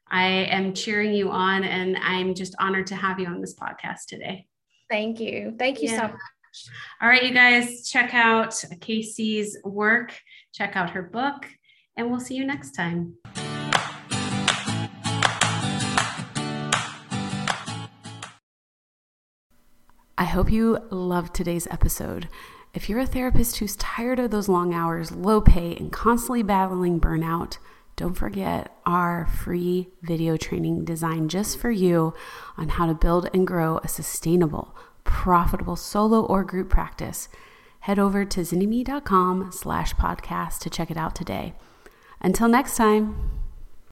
I 0.09 0.27
am 0.27 0.73
cheering 0.73 1.13
you 1.13 1.29
on 1.29 1.63
and 1.63 1.97
I'm 1.97 2.33
just 2.33 2.55
honored 2.59 2.87
to 2.87 2.95
have 2.95 3.19
you 3.19 3.27
on 3.27 3.41
this 3.41 3.55
podcast 3.55 4.05
today. 4.07 4.47
Thank 4.89 5.19
you. 5.19 5.55
Thank 5.57 5.81
you 5.81 5.89
yeah. 5.89 5.97
so 5.97 6.03
much. 6.03 6.21
All 7.01 7.09
right, 7.09 7.23
you 7.23 7.33
guys, 7.33 7.89
check 7.89 8.13
out 8.13 8.55
Casey's 8.81 9.57
work, 9.63 10.17
check 10.53 10.75
out 10.75 10.91
her 10.91 11.01
book, 11.03 11.47
and 11.97 12.09
we'll 12.09 12.19
see 12.19 12.35
you 12.35 12.45
next 12.45 12.71
time. 12.71 13.15
I 20.17 20.23
hope 20.23 20.51
you 20.51 20.79
loved 20.91 21.33
today's 21.33 21.67
episode. 21.67 22.29
If 22.73 22.89
you're 22.89 22.99
a 22.99 23.05
therapist 23.05 23.57
who's 23.57 23.75
tired 23.75 24.19
of 24.19 24.31
those 24.31 24.49
long 24.49 24.73
hours, 24.73 25.11
low 25.11 25.41
pay, 25.41 25.75
and 25.75 25.91
constantly 25.91 26.43
battling 26.43 26.99
burnout, 26.99 27.57
don't 27.95 28.15
forget 28.15 28.75
our 28.85 29.25
free 29.25 29.87
video 30.01 30.35
training 30.35 30.83
designed 30.83 31.29
just 31.29 31.57
for 31.57 31.71
you 31.71 32.13
on 32.57 32.69
how 32.69 32.85
to 32.85 32.93
build 32.93 33.29
and 33.33 33.47
grow 33.47 33.79
a 33.83 33.87
sustainable, 33.87 34.75
profitable 35.05 35.77
solo 35.77 36.25
or 36.25 36.43
group 36.43 36.69
practice. 36.69 37.29
Head 37.81 37.97
over 37.97 38.25
to 38.25 38.41
zynnyme.com 38.41 39.51
slash 39.53 39.93
podcast 39.93 40.59
to 40.59 40.69
check 40.69 40.91
it 40.91 40.97
out 40.97 41.15
today. 41.15 41.53
Until 42.19 42.49
next 42.49 42.75
time. 42.75 43.44